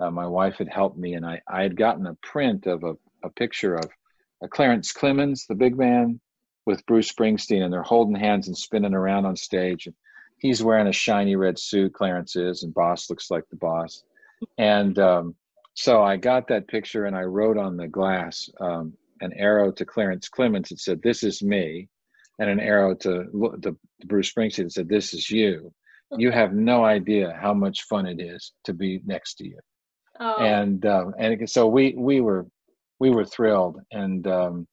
[0.00, 2.94] uh, my wife had helped me, and I I had gotten a print of a,
[3.24, 3.88] a picture of
[4.42, 6.20] uh, Clarence Clemons, the big man,
[6.66, 9.94] with Bruce Springsteen, and they're holding hands and spinning around on stage, and
[10.38, 14.04] he's wearing a shiny red suit, Clarence is, and Boss looks like the boss,
[14.58, 15.34] and um,
[15.74, 19.84] so I got that picture and I wrote on the glass um, an arrow to
[19.84, 21.88] Clarence Clemons that said, "This is me,"
[22.42, 25.72] and an arrow to, to Bruce Springsteen that said, "This is you."
[26.18, 29.58] You have no idea how much fun it is to be next to you,
[30.20, 30.36] oh.
[30.44, 32.46] and um, and so we we were
[32.98, 34.66] we were thrilled, and um,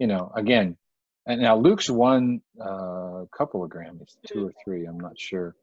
[0.00, 0.76] you know, again,
[1.26, 5.54] and now Luke's won uh, a couple of Grammys, two or three, I'm not sure,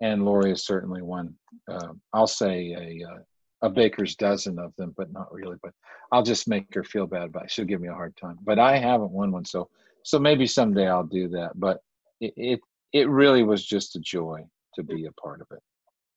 [0.00, 1.34] and Lori has certainly won.
[1.70, 3.18] Uh, I'll say a uh,
[3.60, 5.56] a baker's dozen of them, but not really.
[5.62, 5.74] But
[6.10, 7.50] I'll just make her feel bad about it.
[7.50, 8.38] She'll give me a hard time.
[8.42, 9.68] But I haven't won one, so
[10.04, 11.52] so maybe someday I'll do that.
[11.54, 11.80] But
[12.20, 12.60] it it,
[12.92, 14.40] it really was just a joy
[14.74, 14.88] to mm.
[14.88, 15.62] be a part of it.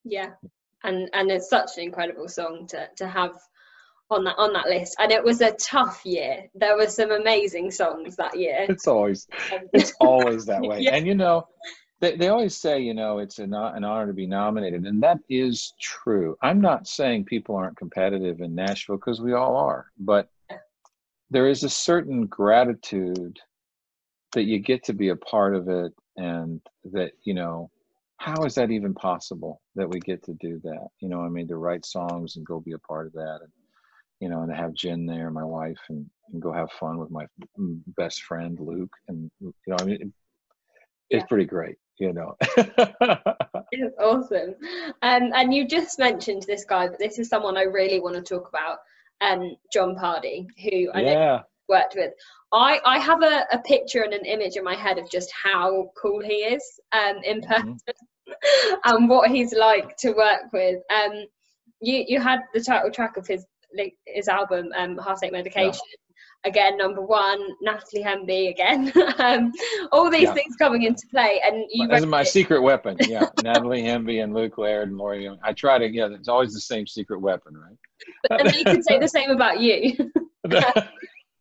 [0.03, 0.31] Yeah,
[0.83, 3.37] and and it's such an incredible song to to have
[4.11, 7.71] on that on that list and it was a tough year there were some amazing
[7.71, 10.93] songs that year it's always um, it's always that way yeah.
[10.93, 11.43] and you know
[12.01, 15.19] they, they always say, you know, it's an, an honor to be nominated, and that
[15.29, 16.35] is true.
[16.41, 20.29] I'm not saying people aren't competitive in Nashville because we all are, but
[21.31, 23.39] there is a certain gratitude
[24.35, 26.61] that you get to be a part of it, and
[26.93, 27.69] that you know,
[28.17, 30.87] how is that even possible that we get to do that?
[31.01, 33.51] You know, I mean, to write songs and go be a part of that, and
[34.19, 37.11] you know, and to have Jen there, my wife, and, and go have fun with
[37.11, 37.25] my
[37.97, 40.13] best friend Luke, and you know, I mean,
[41.09, 41.25] it's yeah.
[41.25, 42.35] pretty great you know.
[43.71, 44.55] it's awesome.
[45.01, 48.21] Um, and you just mentioned this guy, but this is someone I really want to
[48.21, 48.79] talk about.
[49.21, 51.41] Um, jon Pardi, who I yeah.
[51.67, 52.11] Worked with.
[52.53, 55.89] I, I have a, a picture and an image in my head of just how
[56.01, 57.51] cool he is um, in mm-hmm.
[57.51, 57.77] person
[58.29, 58.73] mm-hmm.
[58.85, 60.79] and what he's like to work with.
[60.93, 61.25] Um,
[61.81, 63.45] you you had the title track of his
[64.07, 65.73] his album, um, Heartache Medication.
[65.73, 66.05] Yeah
[66.45, 69.51] again number one natalie hemby again um,
[69.91, 70.33] all these yeah.
[70.33, 72.27] things coming into play and you as my it.
[72.27, 75.37] secret weapon yeah natalie hemby and luke laird and Lori Young.
[75.43, 77.77] i try to yeah it's always the same secret weapon right
[78.29, 80.11] but then you could say the same about you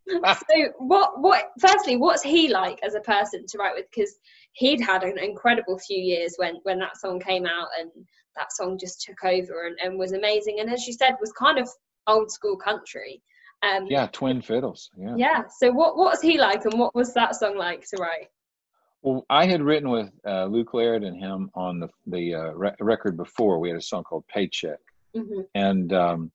[0.27, 4.19] so what what firstly what's he like as a person to write with because
[4.53, 7.91] he'd had an incredible few years when when that song came out and
[8.37, 11.59] that song just took over and, and was amazing and as you said was kind
[11.59, 11.69] of
[12.07, 13.23] old school country
[13.65, 14.91] um, yeah, twin fiddles.
[14.97, 15.15] Yeah.
[15.17, 15.43] Yeah.
[15.59, 18.29] So what what was he like, and what was that song like to write?
[19.03, 22.75] Well, I had written with uh, Luke Laird and him on the the uh, re-
[22.81, 23.59] record before.
[23.59, 24.81] We had a song called Paycheck,
[25.17, 25.43] mm-hmm.
[25.55, 26.33] and um,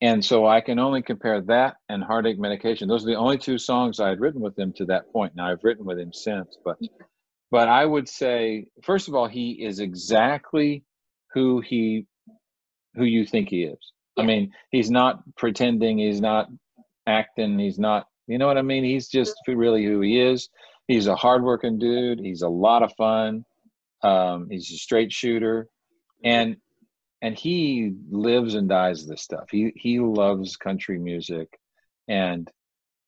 [0.00, 2.88] and so I can only compare that and Heartache Medication.
[2.88, 5.34] Those are the only two songs I had written with him to that point.
[5.34, 6.90] Now I've written with him since, but yeah.
[7.50, 10.84] but I would say first of all he is exactly
[11.34, 12.06] who he
[12.94, 13.92] who you think he is.
[14.16, 14.24] Yeah.
[14.24, 15.98] I mean, he's not pretending.
[15.98, 16.48] He's not
[17.06, 17.58] acting.
[17.58, 18.84] He's not, you know what I mean?
[18.84, 20.48] He's just really who he is.
[20.88, 22.18] He's a hardworking dude.
[22.18, 23.44] He's a lot of fun.
[24.02, 25.68] Um, he's a straight shooter,
[26.24, 26.56] and
[27.22, 29.48] and he lives and dies this stuff.
[29.50, 31.58] He he loves country music,
[32.08, 32.50] and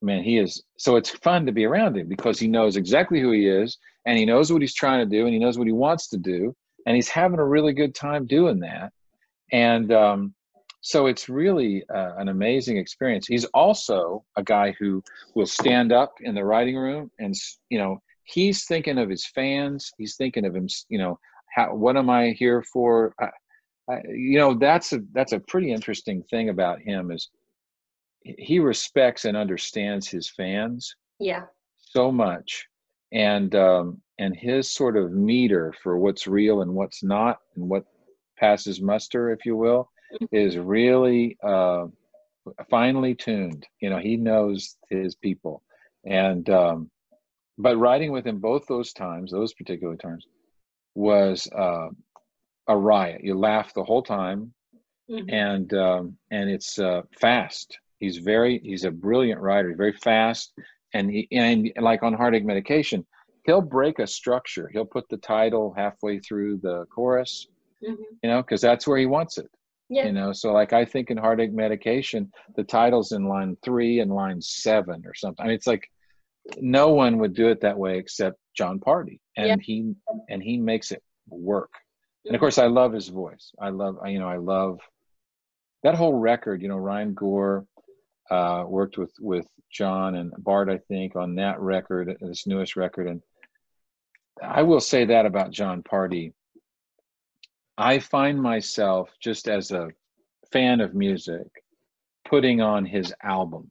[0.00, 0.62] man, he is.
[0.78, 4.18] So it's fun to be around him because he knows exactly who he is, and
[4.18, 6.54] he knows what he's trying to do, and he knows what he wants to do,
[6.86, 8.92] and he's having a really good time doing that.
[9.52, 10.34] And um,
[10.82, 13.26] so it's really uh, an amazing experience.
[13.26, 15.02] He's also a guy who
[15.34, 17.34] will stand up in the writing room and,
[17.70, 19.92] you know, he's thinking of his fans.
[19.96, 21.20] He's thinking of him, you know,
[21.54, 23.14] how, what am I here for?
[23.20, 23.28] I,
[23.90, 27.30] I, you know, that's a, that's a pretty interesting thing about him is
[28.22, 30.94] he respects and understands his fans.
[31.18, 31.42] Yeah.
[31.78, 32.66] So much.
[33.12, 37.84] And, um, and his sort of meter for what's real and what's not and what
[38.38, 39.90] passes muster, if you will,
[40.30, 41.86] is really uh,
[42.70, 43.66] finely tuned.
[43.80, 45.62] You know, he knows his people,
[46.04, 46.90] and um,
[47.58, 50.26] but writing with him both those times, those particular times,
[50.94, 51.88] was uh,
[52.68, 53.22] a riot.
[53.22, 54.52] You laugh the whole time,
[55.10, 55.28] mm-hmm.
[55.30, 57.78] and um, and it's uh, fast.
[57.98, 59.68] He's very he's a brilliant writer.
[59.68, 60.52] He's very fast,
[60.94, 63.06] and he and like on heartache medication,
[63.44, 64.68] he'll break a structure.
[64.72, 67.46] He'll put the title halfway through the chorus,
[67.82, 68.02] mm-hmm.
[68.22, 69.48] you know, because that's where he wants it.
[69.88, 70.06] Yeah.
[70.06, 74.10] You know, so like I think in heartache medication, the title's in line three and
[74.10, 75.44] line seven or something.
[75.44, 75.86] I mean, it's like
[76.58, 79.56] no one would do it that way except Jon Pardi, and yeah.
[79.60, 79.92] he
[80.28, 81.72] and he makes it work.
[82.24, 83.52] And of course, I love his voice.
[83.60, 84.80] I love you know I love
[85.82, 87.66] that whole record, you know, Ryan Gore
[88.30, 93.08] uh, worked with with John and Bart, I think, on that record, this newest record,
[93.08, 93.22] and
[94.40, 96.32] I will say that about Jon Pardi.
[97.76, 99.88] I find myself just as a
[100.52, 101.46] fan of music
[102.28, 103.70] putting on his album.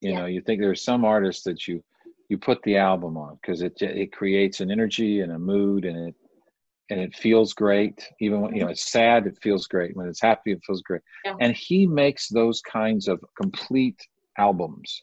[0.00, 0.18] You yeah.
[0.20, 1.82] know, you think there's some artists that you
[2.28, 6.08] you put the album on because it it creates an energy and a mood and
[6.08, 6.14] it
[6.90, 8.06] and it feels great.
[8.20, 9.96] Even when you know it's sad it feels great.
[9.96, 11.02] When it's happy it feels great.
[11.24, 11.36] Yeah.
[11.40, 14.00] and he makes those kinds of complete
[14.38, 15.02] albums.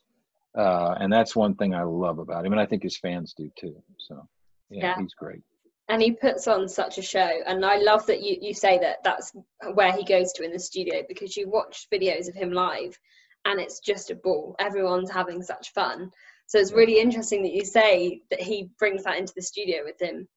[0.57, 3.49] Uh, and that's one thing i love about him and i think his fans do
[3.59, 3.75] too.
[3.97, 4.27] So
[4.69, 4.95] yeah, yeah.
[4.99, 5.41] he's great.
[5.89, 8.97] And he puts on such a show and i love that you, you say that
[9.03, 9.33] that's
[9.73, 12.97] where he goes to in the studio because you watch videos of him live
[13.45, 14.55] and it's just a ball.
[14.59, 16.11] Everyone's having such fun.
[16.47, 20.01] So it's really interesting that you say that he brings that into the studio with
[20.01, 20.27] him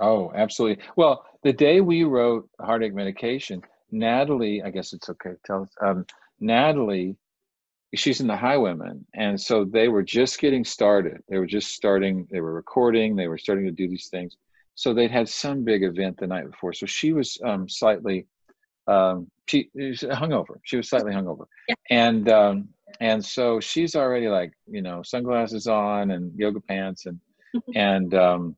[0.00, 5.62] oh absolutely well the day we wrote heartache medication natalie i guess it's okay tell
[5.62, 6.04] us um,
[6.40, 7.16] natalie
[7.94, 12.28] she's in the Highwomen and so they were just getting started they were just starting
[12.30, 14.36] they were recording they were starting to do these things
[14.78, 16.72] so they'd had some big event the night before.
[16.72, 18.28] So she was um, slightly
[18.86, 20.60] um, she, she hungover.
[20.62, 21.74] She was slightly hungover, yeah.
[21.90, 22.68] and um,
[23.00, 27.18] and so she's already like you know sunglasses on and yoga pants and
[27.74, 28.56] and um,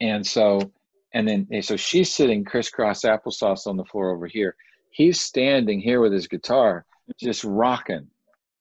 [0.00, 0.72] and so
[1.12, 4.54] and then and so she's sitting crisscross applesauce on the floor over here.
[4.90, 6.84] He's standing here with his guitar,
[7.20, 8.08] just rocking,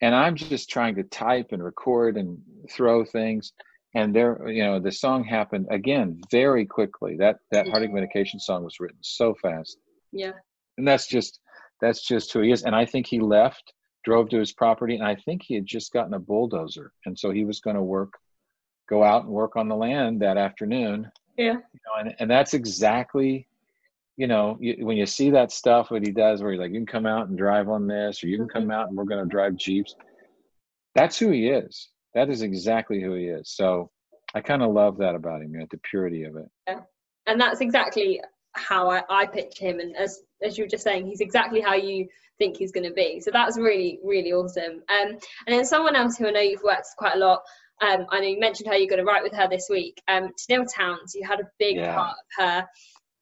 [0.02, 3.54] and I'm just trying to type and record and throw things.
[3.94, 7.18] And there you know the song happened again very quickly.
[7.18, 7.96] That that heartache mm-hmm.
[7.96, 9.78] medication song was written so fast.
[10.12, 10.34] Yeah.
[10.78, 11.40] And that's just
[11.82, 12.64] that's just who he is.
[12.64, 15.92] And i think he left drove to his property and i think he had just
[15.92, 16.92] gotten a bulldozer.
[17.06, 18.14] And so he was going to work
[18.88, 22.54] go out and work on the land that afternoon yeah you know, and, and that's
[22.54, 23.48] exactly
[24.18, 26.80] you know you, when you see that stuff what he does where he's like you
[26.80, 28.72] can come out and drive on this or you can come mm-hmm.
[28.72, 29.96] out and we're going to drive jeeps
[30.94, 33.50] that's who he is that is exactly who he is.
[33.50, 33.92] So
[34.34, 36.50] I kind of love that about him, you know, the purity of it.
[36.68, 36.80] Yeah.
[37.28, 38.22] And that's exactly
[38.54, 39.80] how I, I picture him.
[39.80, 42.94] And as, as you were just saying, he's exactly how you think he's going to
[42.94, 43.20] be.
[43.20, 44.82] So that's really, really awesome.
[44.90, 47.42] Um, and then someone else who I know you've worked quite a lot
[47.82, 50.02] um, I know you mentioned how you're going to write with her this week.
[50.08, 51.96] Um, Tenille Townes, you had a big yeah.
[51.96, 52.68] part of her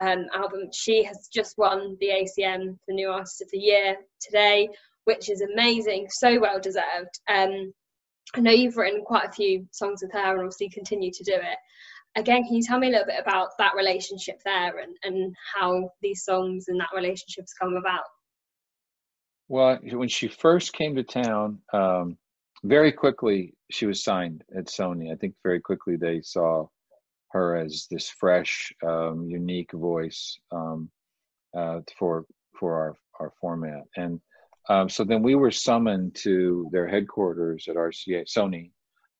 [0.02, 0.70] um, album.
[0.72, 4.70] She has just won the ACM, the New Artist of the Year, today,
[5.06, 7.20] which is amazing, so well deserved.
[7.28, 7.74] Um,
[8.36, 11.34] I know you've written quite a few songs with her and obviously continue to do
[11.34, 11.58] it.
[12.16, 15.89] Again, can you tell me a little bit about that relationship there and, and how
[16.02, 18.04] these songs and that relationship's come about?
[19.50, 22.18] Well, when she first came to town, um,
[22.63, 25.12] very quickly she was signed at Sony.
[25.12, 26.67] I think very quickly they saw
[27.32, 30.89] her as this fresh, um, unique voice um,
[31.56, 32.26] uh, for
[32.60, 33.84] for our our format.
[33.97, 34.21] And
[34.69, 38.71] um, so then we were summoned to their headquarters at RCA Sony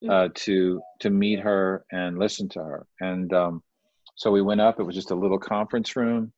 [0.04, 0.10] mm.
[0.10, 2.86] uh, to to meet her and listen to her.
[3.02, 3.64] And um,
[4.16, 4.80] so we went up.
[4.80, 6.32] It was just a little conference room,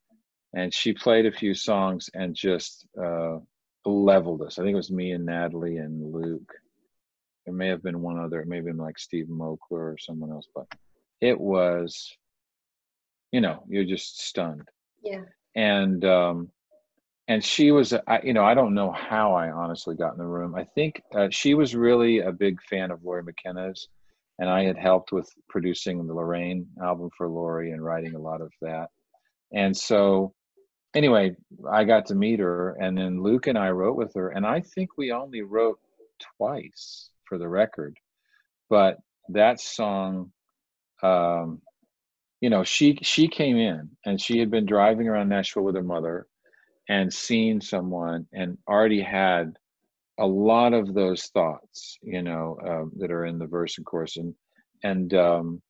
[0.54, 3.38] and she played a few songs and just uh,
[3.84, 4.58] leveled us.
[4.58, 6.52] I think it was me and Natalie and Luke.
[7.46, 8.40] There may have been one other.
[8.40, 10.66] It may have been like Steve Moakler or someone else, but
[11.20, 12.12] it was,
[13.32, 14.68] you know, you're just stunned.
[15.02, 15.22] Yeah.
[15.54, 16.50] And um,
[17.28, 20.26] and she was I, you know i don't know how i honestly got in the
[20.26, 23.88] room i think uh, she was really a big fan of lori mckenna's
[24.38, 28.40] and i had helped with producing the lorraine album for lori and writing a lot
[28.40, 28.88] of that
[29.52, 30.32] and so
[30.94, 31.34] anyway
[31.70, 34.60] i got to meet her and then luke and i wrote with her and i
[34.60, 35.78] think we only wrote
[36.36, 37.96] twice for the record
[38.70, 40.30] but that song
[41.02, 41.60] um
[42.40, 45.82] you know she she came in and she had been driving around nashville with her
[45.82, 46.26] mother
[46.88, 49.56] and seen someone and already had
[50.18, 54.16] a lot of those thoughts, you know, uh, that are in the verse and chorus,
[54.16, 54.34] and
[54.82, 55.62] and um,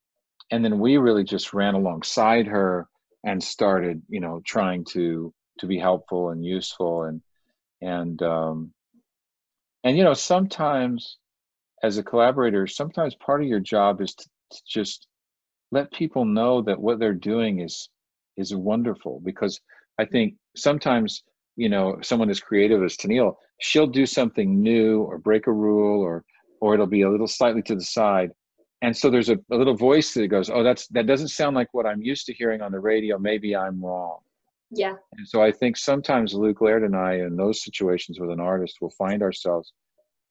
[0.51, 2.87] and then we really just ran alongside her
[3.25, 7.21] and started, you know, trying to to be helpful and useful, and
[7.81, 8.73] and um,
[9.83, 11.17] and you know, sometimes
[11.87, 15.07] as a collaborator, sometimes part of your job is to, to just
[15.71, 17.89] let people know that what they're doing is
[18.35, 19.59] is wonderful because
[19.97, 21.23] I think sometimes,
[21.55, 26.01] you know, someone as creative as Tenille, she'll do something new or break a rule
[26.01, 26.23] or
[26.59, 28.31] or it'll be a little slightly to the side.
[28.81, 31.69] And so there's a, a little voice that goes, Oh, that's that doesn't sound like
[31.71, 33.17] what I'm used to hearing on the radio.
[33.17, 34.19] Maybe I'm wrong.
[34.71, 34.95] Yeah.
[35.17, 38.77] And so I think sometimes Luke Laird and I in those situations with an artist
[38.81, 39.71] will find ourselves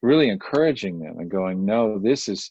[0.03, 2.51] really encouraging them and going, No, this is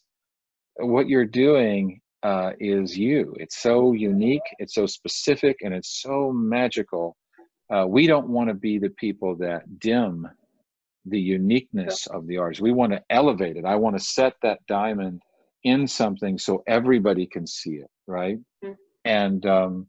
[0.76, 3.34] what you're doing uh, is you.
[3.38, 7.16] It's so unique, it's so specific, and it's so magical
[7.72, 10.28] uh, we don't want to be the people that dim
[11.04, 12.60] the uniqueness of the artist.
[12.60, 13.64] We want to elevate it.
[13.64, 15.22] I want to set that diamond
[15.62, 18.38] in something so everybody can see it, right?
[18.64, 18.72] Mm-hmm.
[19.04, 19.86] And um,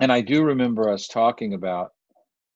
[0.00, 1.90] and I do remember us talking about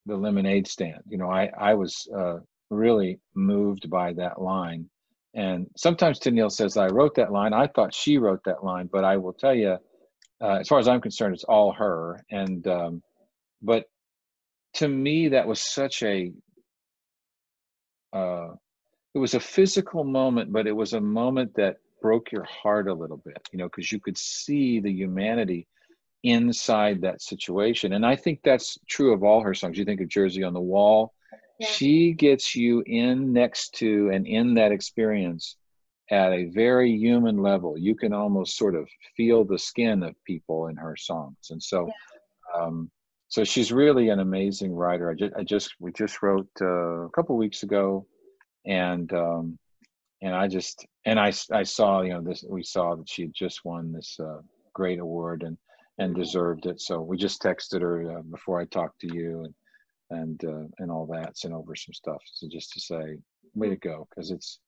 [0.07, 1.03] the lemonade stand.
[1.09, 2.39] You know, I I was uh,
[2.71, 4.89] really moved by that line.
[5.35, 7.53] And sometimes Tenille says I wrote that line.
[7.53, 9.79] I thought she wrote that line, but I will tell you,
[10.41, 12.21] uh, as far as I'm concerned, it's all her.
[12.31, 13.03] And um,
[13.63, 13.85] but
[14.75, 16.33] to me, that was such a
[18.13, 18.49] uh,
[19.15, 22.95] it was a physical moment, but it was a moment that broke your heart a
[22.95, 25.67] little bit, you know, because you could see the humanity
[26.23, 27.93] inside that situation.
[27.93, 29.79] And I think that's true of all her songs.
[29.79, 31.13] You think of Jersey on the Wall,
[31.59, 31.69] yeah.
[31.69, 35.57] she gets you in next to and in that experience
[36.11, 37.79] at a very human level.
[37.79, 41.37] You can almost sort of feel the skin of people in her songs.
[41.51, 42.63] And so, yeah.
[42.63, 42.91] um,
[43.29, 45.11] so she's really an amazing writer.
[45.11, 48.07] I just, I just we just wrote uh, a couple weeks ago,
[48.67, 49.59] and um,
[50.23, 53.35] and I just and I I saw you know this we saw that she had
[53.35, 54.41] just won this uh,
[54.73, 55.57] great award and
[55.99, 56.81] and deserved it.
[56.81, 59.55] So we just texted her uh, before I talked to you and
[60.11, 62.23] and uh, and all that, sent over some stuff.
[62.33, 63.17] So just to say,
[63.55, 64.59] way to go, because it's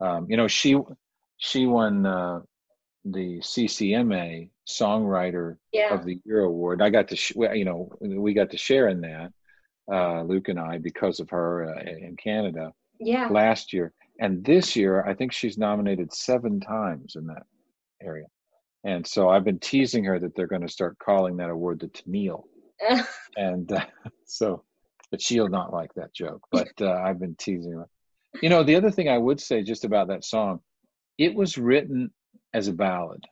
[0.00, 0.78] um, you know she
[1.38, 2.40] she won uh,
[3.04, 5.94] the CCMA Songwriter yeah.
[5.94, 6.82] of the Year award.
[6.82, 9.32] I got to, sh- you know, we got to share in that,
[9.90, 12.72] uh, Luke and I, because of her uh, in Canada.
[12.98, 13.28] Yeah.
[13.28, 17.42] Last year, and this year, I think she's nominated seven times in that
[18.02, 18.26] area.
[18.84, 21.88] And so I've been teasing her that they're going to start calling that award the
[21.88, 22.44] Tenille.
[23.36, 23.84] and uh,
[24.26, 24.64] so,
[25.10, 26.42] but she'll not like that joke.
[26.50, 27.88] But uh, I've been teasing her.
[28.42, 30.60] You know, the other thing I would say just about that song,
[31.18, 32.10] it was written
[32.52, 33.24] as a ballad.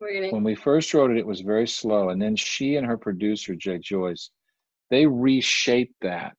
[0.00, 0.30] Really?
[0.30, 2.10] When we first wrote it, it was very slow.
[2.10, 4.30] And then she and her producer, Jay Joyce,
[4.90, 6.36] they reshaped that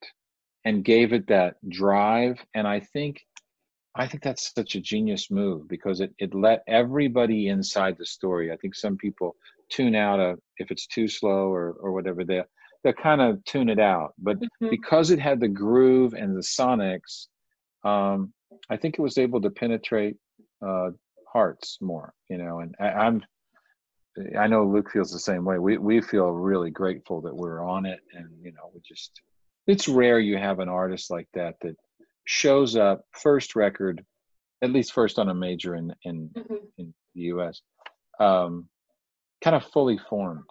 [0.66, 2.44] and gave it that drive.
[2.54, 3.22] And I think
[3.94, 8.52] I think that's such a genius move because it, it let everybody inside the story.
[8.52, 9.36] I think some people
[9.70, 12.42] tune out of if it's too slow or, or whatever, they
[12.84, 14.14] they kind of tune it out.
[14.18, 14.70] But mm-hmm.
[14.70, 17.28] because it had the groove and the sonics,
[17.84, 18.34] um,
[18.70, 20.18] I think it was able to penetrate
[20.66, 20.92] uh,
[21.32, 23.24] hearts more, you know, and I, I'm
[24.38, 25.58] I know Luke feels the same way.
[25.58, 29.22] We we feel really grateful that we're on it, and you know, we just
[29.68, 31.76] it's rare you have an artist like that that
[32.26, 34.04] shows up first record,
[34.62, 36.56] at least first on a major in in mm-hmm.
[36.78, 37.62] in the U.S.
[38.20, 38.68] Um,
[39.42, 40.50] kind of fully formed.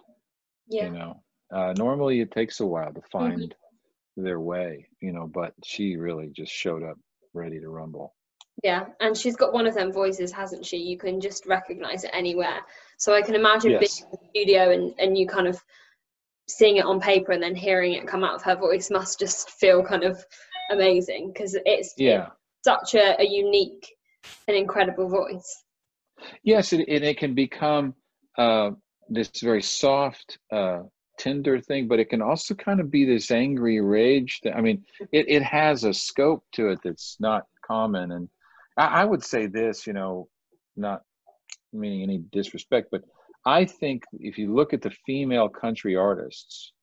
[0.67, 0.85] Yeah.
[0.85, 4.23] You know, uh, normally it takes a while to find mm-hmm.
[4.23, 4.87] their way.
[5.01, 6.97] You know, but she really just showed up
[7.33, 8.13] ready to rumble.
[8.63, 10.77] Yeah, and she's got one of them voices, hasn't she?
[10.77, 12.59] You can just recognize it anywhere.
[12.97, 14.01] So I can imagine yes.
[14.01, 15.63] being in the studio and, and you kind of
[16.47, 19.49] seeing it on paper and then hearing it come out of her voice must just
[19.51, 20.23] feel kind of
[20.69, 22.27] amazing because it's yeah
[22.63, 23.95] such a, a unique
[24.47, 25.63] and incredible voice.
[26.43, 27.95] Yes, and it, it, can become
[28.37, 28.71] uh,
[29.09, 30.81] this very soft, uh,
[31.21, 34.39] tender thing, but it can also kind of be this angry rage.
[34.43, 38.11] That, I mean, it, it has a scope to it that's not common.
[38.11, 38.29] And
[38.75, 40.27] I, I would say this, you know,
[40.75, 41.03] not
[41.71, 43.03] meaning any disrespect, but
[43.45, 46.73] I think if you look at the female country artists,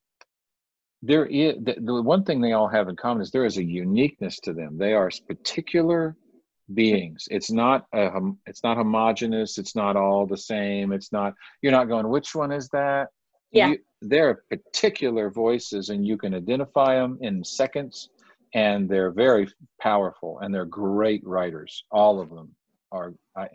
[1.02, 3.64] there is the, the, one thing they all have in common is there is a
[3.64, 4.78] uniqueness to them.
[4.78, 6.16] They are particular
[6.74, 7.28] beings.
[7.30, 8.10] It's not a,
[8.46, 9.58] it's not homogenous.
[9.58, 10.92] It's not all the same.
[10.92, 13.08] It's not you're not going which one is that.
[13.52, 18.10] Yeah, you, they're particular voices, and you can identify them in seconds
[18.54, 19.48] and they're very
[19.80, 21.84] powerful and they're great writers.
[21.90, 22.54] All of them
[22.92, 23.14] are.
[23.36, 23.48] I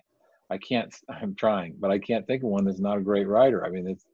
[0.49, 0.93] I can't.
[1.09, 3.65] I'm trying, but I can't think of one that's not a great writer.
[3.65, 4.05] I mean, it's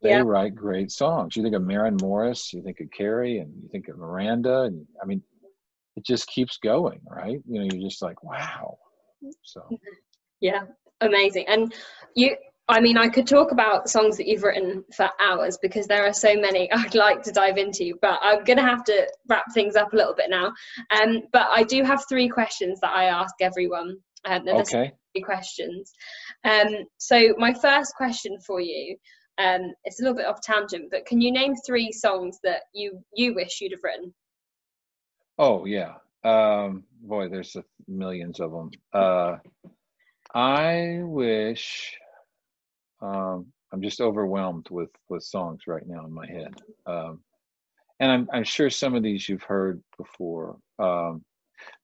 [0.00, 0.22] they yeah.
[0.24, 1.36] write great songs.
[1.36, 4.86] You think of Maren Morris, you think of Carrie, and you think of Miranda, and
[5.00, 5.22] I mean,
[5.96, 7.40] it just keeps going, right?
[7.46, 8.78] You know, you're just like, wow.
[9.42, 9.62] So.
[10.40, 10.64] Yeah,
[11.00, 11.46] amazing.
[11.46, 11.72] And
[12.16, 12.36] you
[12.72, 16.12] I mean, I could talk about songs that you've written for hours because there are
[16.14, 19.76] so many I'd like to dive into, but I'm going to have to wrap things
[19.76, 20.54] up a little bit now.
[20.90, 23.98] Um, but I do have three questions that I ask everyone.
[24.24, 24.92] Um, okay.
[25.12, 25.92] Three questions.
[26.44, 28.96] Um, so my first question for you,
[29.36, 33.02] um, it's a little bit off tangent, but can you name three songs that you
[33.14, 34.14] you wish you'd have written?
[35.38, 35.94] Oh yeah,
[36.24, 37.56] um, boy, there's
[37.88, 38.70] millions of them.
[38.92, 39.36] Uh,
[40.34, 41.96] I wish
[43.02, 46.54] um, I'm just overwhelmed with with songs right now in my head,
[46.86, 47.20] um,
[48.00, 50.56] and I'm I'm sure some of these you've heard before.
[50.78, 51.24] Um,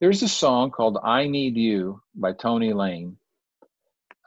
[0.01, 3.17] there's a song called "I Need You" by Tony Lane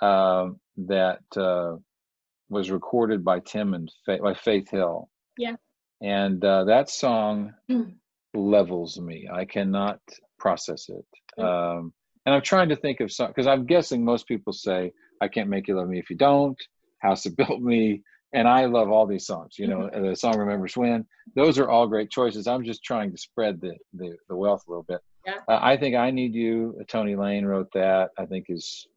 [0.01, 1.77] uh, that uh,
[2.49, 5.09] was recorded by Tim and Faith, by Faith Hill.
[5.37, 5.55] Yeah.
[6.01, 7.95] and uh, that song Mm.
[8.33, 9.27] levels me.
[9.31, 9.99] I cannot
[10.39, 11.05] process it.
[11.39, 11.43] Mm.
[11.77, 11.93] Um,
[12.25, 15.49] and I'm trying to think of some because I'm guessing most people say, "I can't
[15.49, 16.59] make you love me if you don't."
[17.01, 18.01] House that built me,
[18.33, 19.57] and I love all these songs.
[19.59, 22.47] You know, the song "Remembers When." Those are all great choices.
[22.47, 25.01] I'm just trying to spread the the, the wealth a little bit.
[25.25, 25.39] Yeah.
[25.47, 28.11] Uh, I think "I Need You." Tony Lane wrote that.
[28.17, 28.87] I think is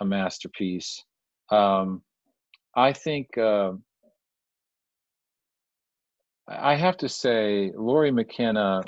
[0.00, 1.04] a masterpiece.
[1.50, 2.02] Um,
[2.74, 3.36] I think.
[3.38, 3.82] um
[6.48, 8.82] I have to say, Lori McKenna,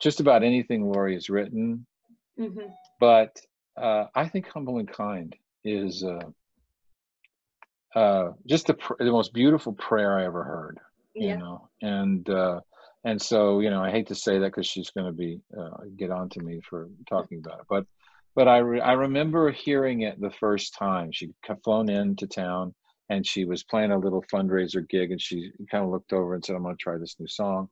[0.00, 1.86] just about anything Lori has written,
[2.36, 2.48] hmm
[3.00, 3.38] but
[3.80, 6.02] uh, I think Humble and Kind is
[7.94, 10.80] uh, just the, pr- the most beautiful prayer I ever heard.
[11.16, 11.36] You Yeah.
[11.36, 12.60] know, and uh,
[13.04, 15.84] and so you know, I hate to say that because she's going to be uh,
[15.96, 17.86] get on to me for talking about it, but
[18.34, 22.74] but I re- I remember hearing it the first time she ca- flown into town
[23.10, 26.44] and she was playing a little fundraiser gig and she kind of looked over and
[26.44, 27.68] said, "I'm going to try this new song,"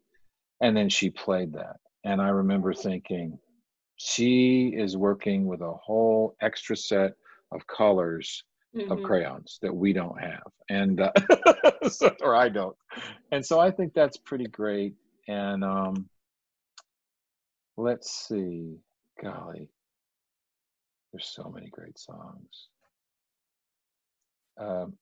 [0.61, 3.41] and then she played that, and I remember thinking,
[3.97, 7.15] she is working with a whole extra set
[7.51, 8.45] of colors
[8.89, 9.03] of Mhm.
[9.03, 11.13] crayons that we don't have and uh,
[11.89, 12.77] so, or i don't
[13.31, 14.95] and so i think that's pretty great
[15.29, 16.09] and um
[17.77, 18.77] let's see
[19.23, 19.69] golly
[21.13, 22.69] there's so many great songs
[24.59, 24.95] um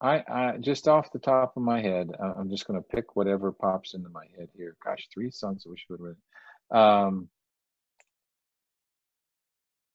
[0.00, 3.50] I, I just off the top of my head, I'm just going to pick whatever
[3.50, 4.76] pops into my head here.
[4.84, 7.08] Gosh, three songs I wish I would have written.
[7.08, 7.28] Um,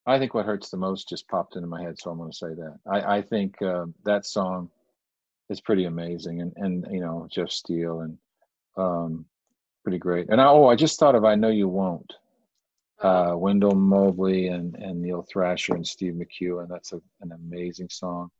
[0.05, 2.37] I think what hurts the most just popped into my head, so I'm going to
[2.37, 2.79] say that.
[2.89, 4.69] I, I think uh, that song
[5.49, 8.17] is pretty amazing, and and you know Jeff Steele and
[8.77, 9.25] um,
[9.83, 10.29] pretty great.
[10.29, 12.13] And I, oh, I just thought of "I Know You Won't."
[13.01, 17.89] Uh, Wendell Mobley and and Neil Thrasher and Steve McHugh, and that's a, an amazing
[17.89, 18.31] song.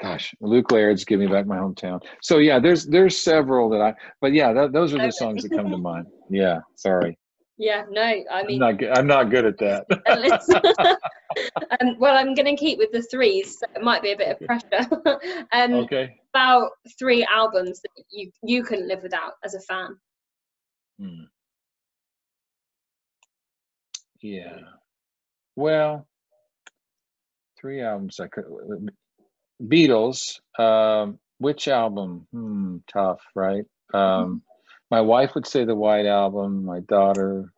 [0.00, 3.94] Gosh, Luke Laird's "Give Me Back My Hometown." So yeah, there's there's several that I,
[4.20, 6.06] but yeah, that, those are the songs that come to mind.
[6.28, 7.18] Yeah, sorry,
[7.56, 8.90] Yeah, no, I I'm mean, not good.
[8.90, 10.98] I'm not good at that.
[11.80, 13.58] Um, well, I'm going to keep with the threes.
[13.58, 14.88] So it might be a bit of pressure.
[15.52, 16.20] um, okay.
[16.32, 19.96] About three albums that you you couldn't live without as a fan.
[21.00, 21.24] Hmm.
[24.20, 24.58] Yeah.
[25.56, 26.06] Well,
[27.60, 28.44] three albums I could.
[29.60, 30.40] Beatles.
[30.58, 32.26] Um, which album?
[32.32, 33.64] Hmm, tough, right?
[33.92, 34.42] Um,
[34.90, 36.64] my wife would say the White Album.
[36.64, 37.52] My daughter,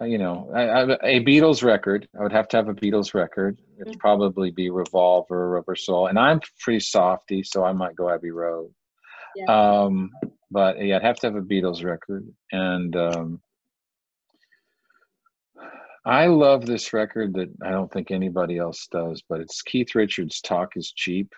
[0.00, 2.08] uh, you know, I, I, a Beatles record.
[2.18, 3.58] I would have to have a Beatles record.
[3.80, 3.98] It'd Mhm.
[3.98, 8.72] probably be Revolver, Rubber Soul, and I'm pretty softy, so I might go Abbey Road.
[9.36, 9.46] Yeah.
[9.82, 10.10] Um,
[10.50, 13.40] but yeah, I'd have to have a Beatles record, and um,
[16.04, 20.40] I love this record that I don't think anybody else does, but it's Keith Richards'
[20.40, 21.32] "Talk Is Cheap."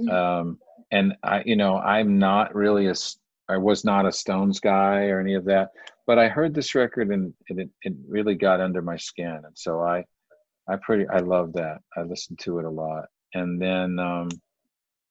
[0.00, 0.12] Mhm.
[0.12, 0.58] Um,
[0.92, 2.94] and I, you know, I'm not really a,
[3.50, 5.70] I was not a Stones guy or any of that,
[6.06, 9.80] but I heard this record and it, it really got under my skin, and so
[9.80, 10.04] I,
[10.68, 11.78] I pretty, I love that.
[11.96, 14.28] I listened to it a lot, and then um,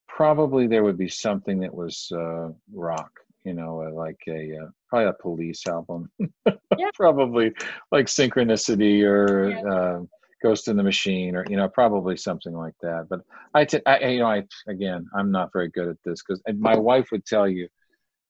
[0.08, 3.12] probably there would be something that was uh, rock,
[3.46, 6.10] you know, uh, like a uh, probably a Police album,
[6.78, 6.90] Yeah.
[6.94, 7.52] probably
[7.92, 9.74] like Synchronicity or Yeah.
[9.74, 10.00] uh,
[10.42, 13.08] Ghost in the Machine, or you know, probably something like that.
[13.10, 13.20] But
[13.54, 16.78] I, t- I you know, I again, I'm not very good at this because my
[16.78, 17.68] wife would tell you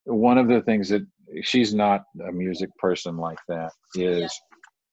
[0.09, 1.05] one of the things that
[1.41, 4.27] she's not a music person like that is Yeah.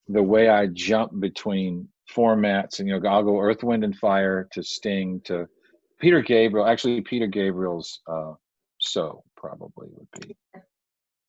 [0.09, 4.49] the way I jump between formats, and you know, I'll go Earth, Wind, and Fire
[4.53, 5.47] to Sting to
[6.01, 6.67] Peter Gabriel.
[6.67, 8.35] Actually, Peter Gabriel's uh,
[8.79, 10.37] "So" probably would be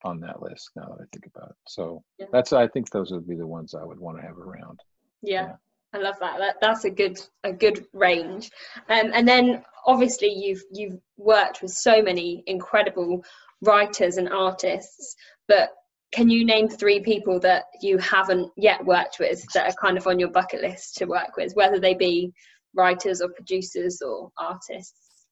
[0.03, 1.55] on that list now that I think about it.
[1.67, 2.27] So Yeah.
[2.31, 4.79] that's I think those would be the ones I would want to have around.
[5.21, 5.47] Yeah.
[5.47, 5.55] Yeah.
[5.93, 6.37] I love that.
[6.39, 6.57] that.
[6.61, 8.51] That's a good a good range.
[8.89, 13.23] Um, and then obviously you've you've worked with so many incredible
[13.61, 15.15] writers and artists,
[15.47, 15.69] but
[16.13, 20.07] can you name three people that you haven't yet worked with that are kind of
[20.07, 22.31] on your bucket list to work with, whether they be
[22.73, 25.25] writers or producers or artists?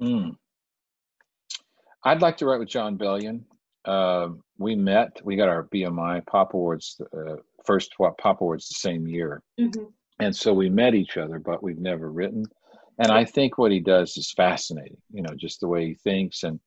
[0.00, 0.36] Mm.
[2.04, 3.44] I'd like to write with Jon Bellion.
[3.84, 4.28] Uh,
[4.58, 5.20] we met.
[5.24, 9.84] We got our BMI Pop Awards uh, first what Pop Awards the same year, Mm-hmm.
[10.20, 12.44] and so we met each other, but we've never written.
[12.98, 14.96] And I think what he does is fascinating.
[15.10, 16.58] You know, just the way he thinks, and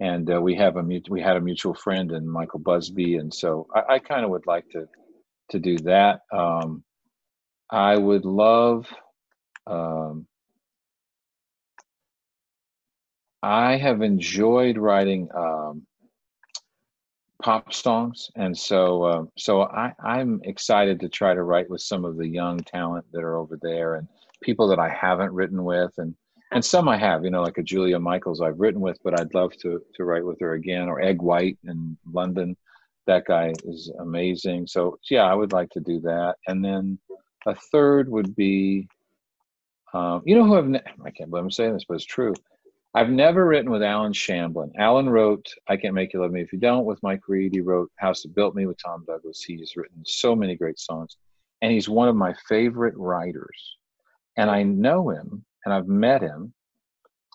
[0.00, 3.66] and uh, we have a we had a mutual friend in Michael Busbee, and so
[3.74, 4.86] I, I kind of would like to
[5.50, 6.20] to do that.
[6.32, 6.84] Um,
[7.70, 8.86] I would love.
[9.66, 10.26] Um,
[13.42, 15.86] I have enjoyed writing um,
[17.42, 22.04] pop songs, and so uh, so I, I'm excited to try to write with some
[22.04, 24.08] of the young talent that are over there, and
[24.42, 26.14] people that I haven't written with, and
[26.50, 29.34] and some I have, you know, like a Julia Michaels I've written with, but I'd
[29.34, 32.56] love to to write with her again, or Eg White in London.
[33.06, 34.66] That guy is amazing.
[34.66, 36.36] So yeah, I would like to do that.
[36.46, 36.98] And then
[37.46, 38.88] a third would be,
[39.94, 42.34] um, you know, who I've ne- I can't believe I'm saying this, but it's true.
[42.94, 44.72] I've never written with Allen Shamblin.
[44.78, 47.52] Allen wrote "I Can't Make You Love Me If You Don't" with Mike Reid.
[47.52, 49.42] He wrote "House That Built Me" with Tom Douglas.
[49.42, 51.16] He's written so many great songs,
[51.60, 53.76] and he's one of my favorite writers.
[54.38, 56.54] And I know him and I've met him,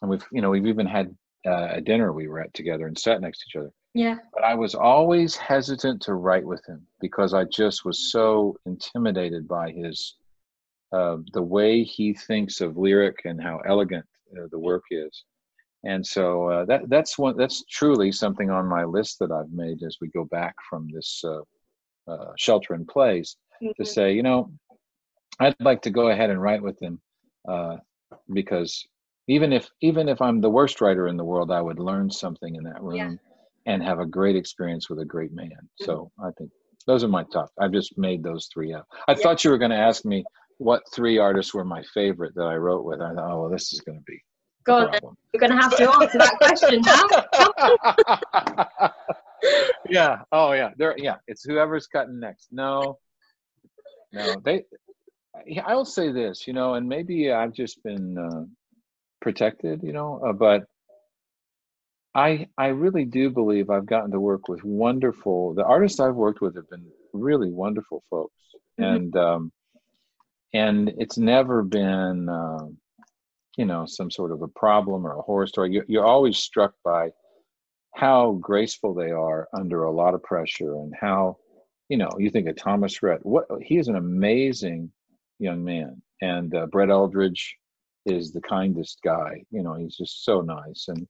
[0.01, 1.15] and we've you know we've even had
[1.45, 3.71] uh, a dinner we were at together and sat next to each other.
[3.93, 4.17] Yeah.
[4.33, 9.47] But I was always hesitant to write with him because I just was so intimidated
[9.47, 10.15] by his
[10.91, 14.05] uh, the way he thinks of lyric and how elegant
[14.35, 15.25] uh, the work is.
[15.83, 19.83] And so uh, that that's one that's truly something on my list that I've made
[19.83, 21.41] as we go back from this uh,
[22.11, 23.79] uh, shelter in place mm-hmm.
[23.79, 24.51] to say, you know,
[25.39, 26.99] I'd like to go ahead and write with him
[27.47, 27.77] uh,
[28.31, 28.85] because
[29.27, 32.55] even if even if I'm the worst writer in the world, I would learn something
[32.55, 33.11] in that room yeah.
[33.65, 35.49] and have a great experience with a great man.
[35.49, 35.85] Mm-hmm.
[35.85, 36.51] So I think
[36.85, 37.49] those are my top.
[37.59, 38.85] I've just made those three up.
[39.07, 39.17] I yeah.
[39.17, 40.23] thought you were going to ask me
[40.57, 43.01] what three artists were my favorite that I wrote with.
[43.01, 44.21] I thought, oh, well, this is going to be.
[44.65, 44.97] God,
[45.33, 47.03] you're going to have to answer that question now.
[49.89, 50.19] yeah.
[50.31, 50.69] Oh, yeah.
[50.77, 50.95] There.
[50.97, 51.15] Yeah.
[51.27, 52.47] It's whoever's cutting next.
[52.51, 52.99] No.
[54.13, 54.35] No.
[54.45, 54.63] They.
[55.65, 58.45] I'll say this, you know, and maybe I've just been uh,
[59.21, 60.65] protected, you know, uh, but
[62.15, 65.53] I I really do believe I've gotten to work with wonderful.
[65.55, 68.35] The artists I've worked with have been really wonderful folks,
[68.79, 68.83] mm-hmm.
[68.83, 69.51] and um,
[70.53, 72.67] and it's never been, uh,
[73.57, 75.73] you know, some sort of a problem or a horror story.
[75.73, 77.09] You, you're always struck by
[77.95, 81.37] how graceful they are under a lot of pressure, and how,
[81.89, 83.25] you know, you think of Thomas Rhett.
[83.25, 84.91] What he is an amazing
[85.43, 86.01] young man.
[86.21, 87.55] And uh, Brett Eldredge
[88.05, 89.43] is the kindest guy.
[89.51, 90.85] You know, he's just so nice.
[90.87, 91.07] And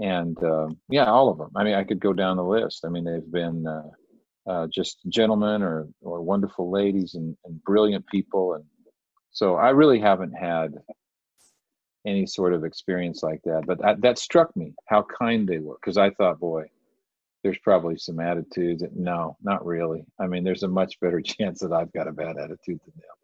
[0.00, 1.50] and uh, yeah, all of them.
[1.56, 2.84] I mean, I could go down the list.
[2.84, 8.06] I mean, they've been uh, uh, just gentlemen or or wonderful ladies and, and brilliant
[8.06, 8.54] people.
[8.54, 8.64] And
[9.30, 10.74] so I really haven't had
[12.06, 13.64] any sort of experience like that.
[13.66, 16.64] But that, that struck me how kind they were because I thought, boy,
[17.42, 18.82] there's probably some attitudes.
[18.94, 20.04] No, not really.
[20.20, 23.17] I mean, there's a much better chance that I've got a bad attitude than them.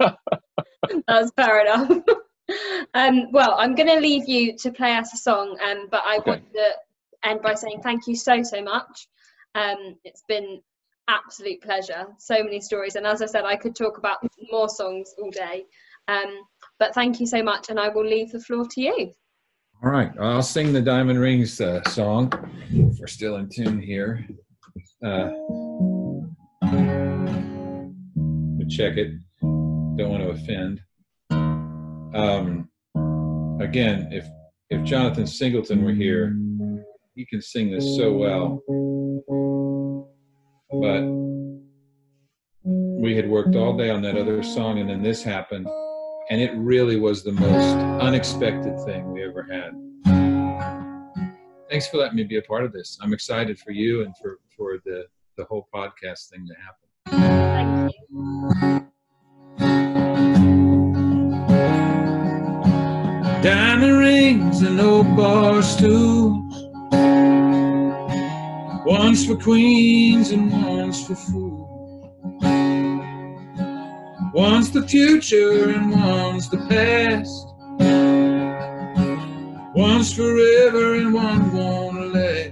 [1.08, 1.90] That's fair enough.
[2.94, 6.18] um, well, I'm going to leave you to play us a song, um, but I
[6.18, 6.30] okay.
[6.30, 6.70] want to
[7.24, 9.08] end by saying thank you so, so much.
[9.54, 10.60] Um, it's been
[11.08, 12.06] absolute pleasure.
[12.18, 14.18] So many stories, and as I said, I could talk about
[14.50, 15.64] more songs all day.
[16.08, 16.40] Um,
[16.78, 19.12] but thank you so much, and I will leave the floor to you.
[19.84, 22.32] All right, I'll sing the Diamond Rings uh, song.
[22.70, 24.26] If we're still in tune here.
[25.04, 25.30] Uh,
[28.68, 29.12] check it
[29.96, 30.80] don't want to offend.
[32.14, 32.68] Um,
[33.60, 34.26] again, if
[34.68, 36.36] if Jonathan Singleton were here,
[37.14, 38.62] he can sing this so well.
[40.72, 41.02] But
[42.64, 45.68] we had worked all day on that other song, and then this happened,
[46.30, 49.70] and it really was the most unexpected thing we ever had.
[51.70, 52.98] Thanks for letting me be a part of this.
[53.00, 55.04] I'm excited for you and for for the
[55.36, 56.86] the whole podcast thing to happen.
[57.06, 58.92] Thank you.
[63.46, 66.52] Diamond rings and old bar stools.
[68.84, 72.10] One's for queens and one's for fools.
[74.34, 77.46] One's the future and one's the past.
[79.76, 82.50] One's forever and one won't last.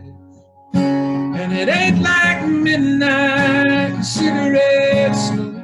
[0.74, 5.55] And it ain't like midnight cigarette smoke.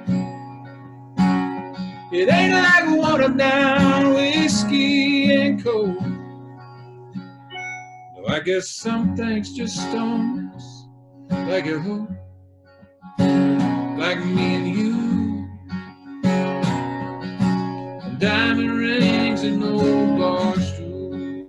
[2.12, 5.09] It ain't like watered down whiskey
[5.50, 6.00] and coke.
[8.14, 10.52] No, I guess some things just don't
[11.48, 12.10] like a hope,
[13.98, 14.90] like me and you.
[18.18, 21.46] Diamond rings and old bar stools.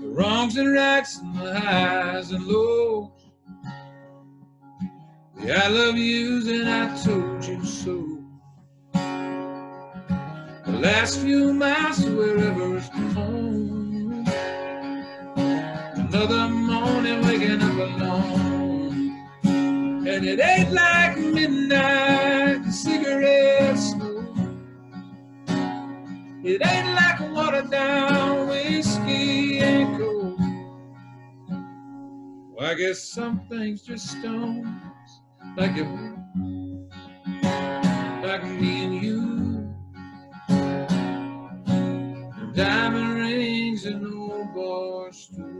[0.00, 3.10] The wrongs and rights and the highs and lows.
[5.42, 8.15] Yeah, I love you and I told you so
[10.76, 14.26] the last few miles to wherever's home.
[15.96, 23.94] Another morning waking up alone, and it ain't like midnight cigarettes.
[26.44, 30.38] It ain't like watered down whiskey and coke.
[32.54, 34.68] Well, I guess some things just stones,
[35.56, 35.88] like it,
[38.22, 39.35] like me and you.
[42.56, 45.55] diamond rings and old boys too.